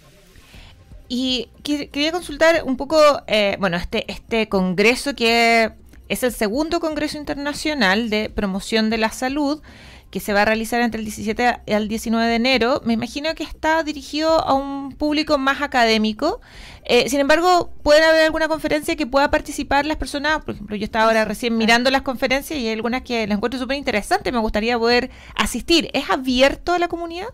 Y 1.08 1.48
quería 1.64 2.12
consultar 2.12 2.64
un 2.66 2.76
poco, 2.76 2.98
eh, 3.28 3.56
bueno, 3.62 3.78
este, 3.78 4.12
este 4.12 4.50
congreso 4.50 5.16
que 5.16 5.72
es 6.10 6.24
el 6.24 6.34
segundo 6.34 6.82
Congreso 6.82 7.18
Internacional 7.18 8.10
de 8.10 8.30
Promoción 8.30 8.90
de 8.90 8.98
la 8.98 9.10
Salud 9.12 9.62
que 10.10 10.20
se 10.20 10.34
va 10.34 10.44
a 10.44 10.46
realizar 10.46 10.82
entre 10.82 11.00
el 11.00 11.06
17 11.06 11.62
y 11.66 11.72
el 11.72 11.88
19 11.88 12.28
de 12.28 12.36
enero. 12.36 12.82
Me 12.86 12.94
imagino 12.94 13.34
que 13.36 13.44
está 13.44 13.84
dirigido 13.84 14.30
a 14.46 14.54
un 14.54 14.94
público 14.94 15.38
más 15.38 15.62
académico. 15.62 16.40
Eh, 16.86 17.10
sin 17.10 17.20
embargo, 17.20 17.72
puede 17.84 18.04
haber 18.06 18.24
alguna 18.24 18.48
conferencia 18.48 18.96
que 18.96 19.06
pueda 19.06 19.30
participar 19.30 19.86
las 19.86 19.98
personas. 19.98 20.44
Por 20.46 20.56
ejemplo, 20.56 20.76
yo 20.76 20.86
estaba 20.86 21.06
ahora 21.06 21.26
recién 21.26 21.58
mirando 21.58 21.92
las 21.92 22.04
conferencias 22.04 22.58
y 22.58 22.68
hay 22.68 22.74
algunas 22.74 23.02
que 23.02 23.28
las 23.28 23.38
encuentro 23.38 23.60
súper 23.60 23.78
interesantes. 23.78 24.32
Me 24.32 24.40
gustaría 24.40 24.80
poder 24.80 25.12
asistir. 25.36 25.90
¿Es 25.94 26.10
abierto 26.10 26.74
a 26.74 26.80
la 26.80 26.88
comunidad? 26.88 27.28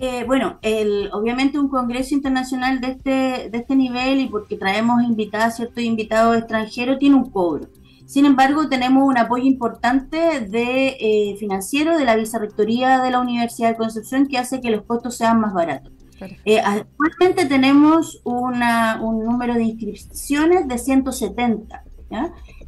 Eh, 0.00 0.24
bueno, 0.26 0.58
el, 0.62 1.10
obviamente 1.12 1.58
un 1.58 1.68
congreso 1.68 2.14
internacional 2.14 2.80
de 2.80 2.86
este, 2.88 3.50
de 3.50 3.58
este 3.58 3.74
nivel 3.74 4.20
y 4.20 4.28
porque 4.28 4.56
traemos 4.56 5.02
invitados, 5.02 5.56
ciertos 5.56 5.82
invitados 5.82 6.36
extranjeros, 6.36 6.98
tiene 6.98 7.16
un 7.16 7.30
cobro. 7.30 7.68
Sin 8.08 8.24
embargo, 8.24 8.70
tenemos 8.70 9.06
un 9.06 9.18
apoyo 9.18 9.44
importante 9.44 10.40
de 10.40 10.96
eh, 10.98 11.36
financiero 11.38 11.98
de 11.98 12.06
la 12.06 12.16
Vicerrectoría 12.16 13.02
de 13.02 13.10
la 13.10 13.20
Universidad 13.20 13.68
de 13.68 13.76
Concepción 13.76 14.26
que 14.28 14.38
hace 14.38 14.62
que 14.62 14.70
los 14.70 14.84
costos 14.84 15.18
sean 15.18 15.38
más 15.40 15.52
baratos. 15.52 15.92
Eh, 16.46 16.58
actualmente 16.58 17.44
tenemos 17.44 18.22
una, 18.24 18.98
un 19.02 19.26
número 19.26 19.52
de 19.52 19.64
inscripciones 19.64 20.66
de 20.66 20.78
170, 20.78 21.84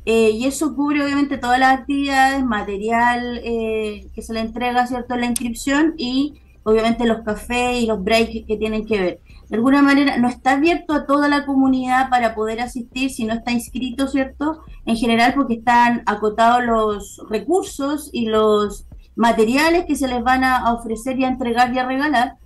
y 0.05 0.45
eso 0.45 0.77
cubre 0.77 1.03
obviamente 1.03 1.39
todas 1.39 1.59
las 1.59 1.79
actividades, 1.79 2.45
material 2.45 3.41
que 3.43 4.23
se 4.23 4.35
le 4.35 4.41
entrega, 4.41 4.87
¿cierto?, 4.87 5.17
la 5.17 5.25
inscripción 5.25 5.95
y 5.97 6.35
obviamente 6.65 7.07
los 7.07 7.23
cafés 7.23 7.81
y 7.81 7.87
los 7.87 8.05
breaks 8.05 8.47
que 8.47 8.57
tienen 8.59 8.85
que 8.85 9.01
ver. 9.01 9.21
De 9.51 9.57
alguna 9.57 9.83
manera 9.83 10.17
no 10.17 10.29
está 10.29 10.53
abierto 10.53 10.95
a 10.95 11.07
toda 11.07 11.29
la 11.29 11.45
comunidad 11.45 12.09
para 12.09 12.37
poder 12.37 12.61
asistir 12.61 13.11
si 13.11 13.25
no 13.25 13.35
está 13.35 13.51
inscrito, 13.51 14.07
¿cierto? 14.07 14.63
En 14.87 14.97
general 14.97 15.35
porque 15.35 15.55
están 15.55 16.05
acotados 16.07 16.65
los 16.65 17.21
recursos 17.29 18.11
y 18.13 18.27
los 18.27 18.87
materiales 19.17 19.87
que 19.87 19.97
se 19.97 20.07
les 20.07 20.23
van 20.23 20.45
a 20.45 20.73
ofrecer 20.73 21.19
y 21.19 21.25
a 21.25 21.29
entregar 21.29 21.75
y 21.75 21.79
a 21.79 21.87
regalar. 21.87 22.37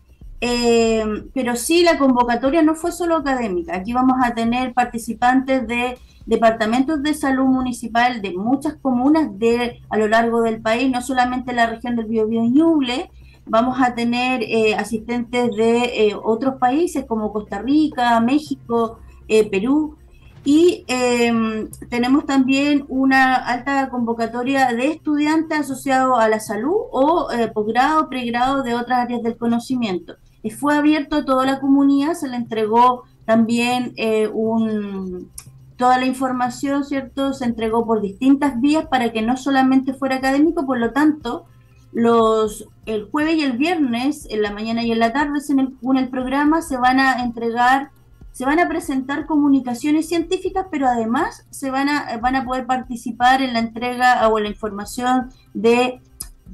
Eh, 0.40 1.04
pero 1.34 1.56
sí, 1.56 1.84
la 1.84 1.98
convocatoria 1.98 2.62
no 2.62 2.74
fue 2.74 2.90
solo 2.90 3.16
académica. 3.16 3.76
Aquí 3.76 3.92
vamos 3.92 4.16
a 4.22 4.34
tener 4.34 4.72
participantes 4.72 5.66
de 5.66 5.98
departamentos 6.24 7.02
de 7.02 7.12
salud 7.12 7.44
municipal 7.44 8.22
de 8.22 8.32
muchas 8.32 8.76
comunas 8.76 9.38
de 9.38 9.82
a 9.90 9.98
lo 9.98 10.08
largo 10.08 10.40
del 10.40 10.62
país, 10.62 10.90
no 10.90 11.02
solamente 11.02 11.52
la 11.52 11.66
región 11.66 11.96
del 11.96 12.06
Biobío 12.06 12.42
y 12.44 12.50
Ñuble, 12.50 13.10
vamos 13.46 13.78
a 13.80 13.94
tener 13.94 14.42
eh, 14.42 14.74
asistentes 14.74 15.50
de 15.56 16.08
eh, 16.08 16.16
otros 16.22 16.56
países 16.56 17.04
como 17.06 17.32
Costa 17.32 17.60
Rica, 17.60 18.18
México, 18.20 18.98
eh, 19.28 19.48
Perú. 19.48 19.96
Y 20.46 20.84
em, 20.88 21.70
tenemos 21.88 22.26
también 22.26 22.84
una 22.88 23.36
alta 23.36 23.88
convocatoria 23.88 24.68
de 24.74 24.88
estudiantes 24.88 25.60
asociados 25.60 26.18
a 26.18 26.28
la 26.28 26.38
salud 26.38 26.76
o 26.92 27.28
posgrado, 27.54 28.10
pregrado 28.10 28.62
de 28.62 28.74
otras 28.74 28.98
áreas 29.00 29.22
del 29.22 29.38
conocimiento. 29.38 30.16
fue 30.60 30.76
abierto 30.76 31.16
a 31.16 31.24
toda 31.24 31.46
la 31.46 31.60
comunidad, 31.60 32.12
se 32.12 32.28
le 32.28 32.36
entregó 32.36 33.04
también 33.24 33.94
un, 34.34 35.30
toda 35.78 35.96
la 35.96 36.04
información, 36.04 36.84
¿cierto? 36.84 37.32
Se 37.32 37.46
entregó 37.46 37.86
por 37.86 38.02
distintas 38.02 38.60
vías 38.60 38.86
para 38.86 39.12
que 39.12 39.22
no 39.22 39.38
solamente 39.38 39.94
fuera 39.94 40.16
académico, 40.16 40.66
por 40.66 40.78
lo 40.78 40.92
tanto, 40.92 41.46
los, 41.94 42.68
el 42.86 43.08
jueves 43.10 43.36
y 43.36 43.44
el 43.44 43.56
viernes, 43.56 44.26
en 44.28 44.42
la 44.42 44.52
mañana 44.52 44.82
y 44.82 44.90
en 44.90 44.98
la 44.98 45.12
tarde, 45.12 45.38
en 45.48 45.60
el, 45.60 45.74
el 45.96 46.08
programa 46.08 46.60
se 46.60 46.76
van 46.76 46.98
a 46.98 47.22
entregar, 47.22 47.90
se 48.32 48.44
van 48.44 48.58
a 48.58 48.68
presentar 48.68 49.26
comunicaciones 49.26 50.08
científicas, 50.08 50.66
pero 50.70 50.88
además 50.88 51.46
se 51.50 51.70
van 51.70 51.88
a, 51.88 52.18
van 52.18 52.34
a 52.34 52.44
poder 52.44 52.66
participar 52.66 53.42
en 53.42 53.52
la 53.52 53.60
entrega 53.60 54.28
o 54.28 54.38
en 54.38 54.44
la 54.44 54.50
información 54.50 55.30
de 55.54 56.00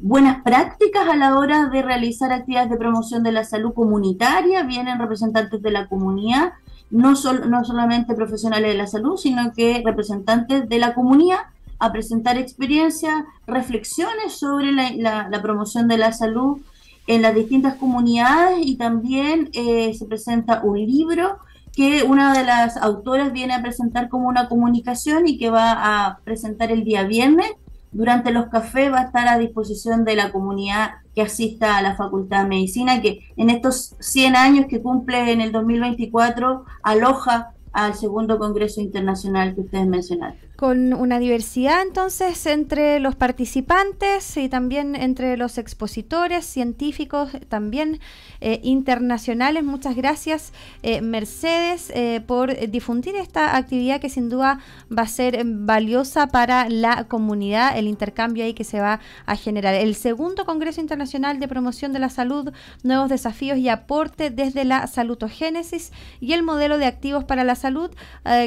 buenas 0.03 0.43
prácticas 0.43 1.09
a 1.09 1.17
la 1.17 1.39
hora 1.39 1.69
de 1.69 1.83
realizar 1.83 2.33
actividades 2.33 2.71
de 2.71 2.77
promoción 2.77 3.23
de 3.23 3.33
la 3.33 3.45
salud 3.45 3.73
comunitaria, 3.73 4.63
vienen 4.63 4.99
representantes 4.99 5.63
de 5.63 5.71
la 5.71 5.89
comunidad, 5.89 6.53
no, 6.91 7.15
no 7.47 7.65
solamente 7.65 8.15
profesionales 8.15 8.73
de 8.73 8.79
la 8.79 8.87
salud, 8.87 9.17
sino 9.17 9.53
que 9.55 9.83
representantes 9.85 10.69
de 10.69 10.79
la 10.79 10.93
comunidad 10.93 11.39
a 11.81 11.91
presentar 11.91 12.37
experiencias, 12.37 13.25
reflexiones 13.47 14.35
sobre 14.39 14.71
la, 14.73 15.41
promoción 15.43 15.89
de 15.89 15.97
la 15.99 16.13
salud 16.13 16.59
en 17.07 17.23
las 17.23 17.35
distintas 17.35 17.75
comunidades 17.77 18.59
y 18.63 18.77
también 18.77 19.49
eh, 19.55 19.93
se 19.95 20.05
presenta 20.05 20.61
un 20.63 20.79
libro 20.79 21.39
que 21.75 22.03
una 22.03 22.35
de 22.35 22.45
las 22.45 22.77
autoras 22.77 23.33
viene 23.33 23.55
a 23.55 23.63
presentar 23.63 24.09
como 24.09 24.29
una 24.29 24.49
comunicación 24.49 25.27
y 25.27 25.39
que 25.39 25.51
va 25.51 25.73
a 25.73 26.19
presentar 26.25 26.71
el 26.71 26.85
día 26.85 27.05
viernes. 27.05 27.51
Durante 27.93 28.31
los 28.31 28.49
cafés 28.49 28.93
va 28.93 29.01
a 29.01 29.05
estar 29.05 29.27
a 29.27 29.39
disposición 29.39 30.05
de 30.05 30.17
la 30.17 30.31
comunidad 30.31 30.91
que 31.15 31.23
asista 31.23 31.79
a 31.79 31.83
la 31.83 31.97
Facultad 31.97 32.43
de 32.43 32.49
Medicina, 32.49 33.01
que 33.01 33.21
en 33.37 33.51
estos 33.51 33.95
100 34.01 34.37
años 34.37 34.67
que 34.69 34.83
cumple 34.83 35.33
en 35.33 35.41
el 35.41 35.53
2024 35.53 36.65
aloja 36.83 37.53
al 37.73 37.95
segundo 37.95 38.39
Congreso 38.39 38.81
Internacional 38.81 39.55
que 39.55 39.63
ustedes 39.63 39.87
mencionaron 39.87 40.50
con 40.61 40.93
una 40.93 41.19
diversidad 41.19 41.81
entonces 41.81 42.45
entre 42.45 43.01
los 43.01 43.17
participantes 43.17 44.37
y 44.37 44.51
también 44.51 44.95
entre 44.95 45.39
los 45.39 45.57
expositores, 45.57 46.45
científicos, 46.45 47.31
también 47.49 47.99
eh, 48.43 48.61
internacionales. 48.63 49.65
Muchas 49.65 49.97
gracias 49.97 50.53
eh, 50.83 51.01
Mercedes 51.01 51.91
eh, 51.95 52.21
por 52.27 52.55
difundir 52.69 53.17
esta 53.17 53.57
actividad 53.57 54.03
que 54.03 54.11
sin 54.11 54.29
duda 54.29 54.59
va 54.95 55.05
a 55.05 55.07
ser 55.07 55.43
valiosa 55.47 56.27
para 56.27 56.69
la 56.69 57.05
comunidad, 57.05 57.79
el 57.79 57.87
intercambio 57.87 58.45
ahí 58.45 58.53
que 58.53 58.65
se 58.65 58.81
va 58.81 59.01
a 59.25 59.37
generar. 59.37 59.73
El 59.73 59.95
segundo 59.95 60.45
Congreso 60.45 60.83
Internacional 60.83 61.41
de 61.41 61.49
Promoción 61.49 61.95
de 61.95 62.01
la 62.01 62.11
Salud, 62.11 62.53
Nuevos 62.83 63.09
Desafíos 63.09 63.57
y 63.57 63.71
Aporte 63.71 64.29
desde 64.29 64.67
la 64.67 64.87
Salutogénesis 64.89 65.91
y 66.21 66.35
el 66.35 66.43
modelo 66.43 66.77
de 66.77 66.85
activos 66.85 67.25
para 67.25 67.45
la 67.45 67.55
salud 67.55 67.91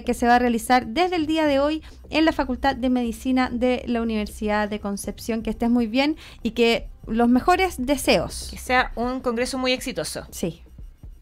que 0.06 0.14
se 0.14 0.28
va 0.28 0.36
a 0.36 0.40
realizar 0.40 0.86
desde 0.86 1.16
el 1.16 1.26
día 1.26 1.48
de 1.48 1.60
hoy 1.60 1.82
en 2.14 2.26
la 2.26 2.32
Facultad 2.32 2.76
de 2.76 2.90
Medicina 2.90 3.50
de 3.52 3.84
la 3.88 4.02
Universidad 4.02 4.70
de 4.70 4.80
Concepción. 4.80 5.42
Que 5.42 5.50
estés 5.50 5.70
muy 5.70 5.88
bien 5.88 6.16
y 6.42 6.52
que 6.52 6.88
los 7.08 7.30
mejores 7.30 7.76
deseos. 7.78 8.48
Que 8.52 8.58
sea 8.58 8.92
un 8.96 9.20
congreso 9.20 9.58
muy 9.58 9.72
exitoso. 9.72 10.26
Sí. 10.32 10.62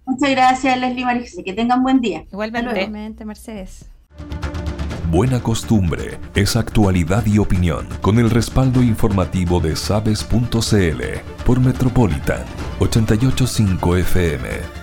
Muchas 0.06 0.32
gracias, 0.32 0.80
Leslie 0.80 1.06
Marix. 1.06 1.36
Que 1.44 1.54
tengan 1.54 1.84
buen 1.84 2.02
día. 2.02 2.26
Igualmente. 2.32 3.26
Mercedes. 3.26 3.86
Buena 5.10 5.42
costumbre 5.42 6.20
es 6.36 6.56
actualidad 6.56 7.26
y 7.26 7.38
opinión 7.38 7.88
con 8.02 8.18
el 8.18 8.30
respaldo 8.30 8.82
informativo 8.82 9.60
de 9.60 9.76
sabes.cl 9.76 11.02
por 11.46 11.60
Metropolitan 11.60 12.46
885 12.80 13.98
FM 13.98 14.82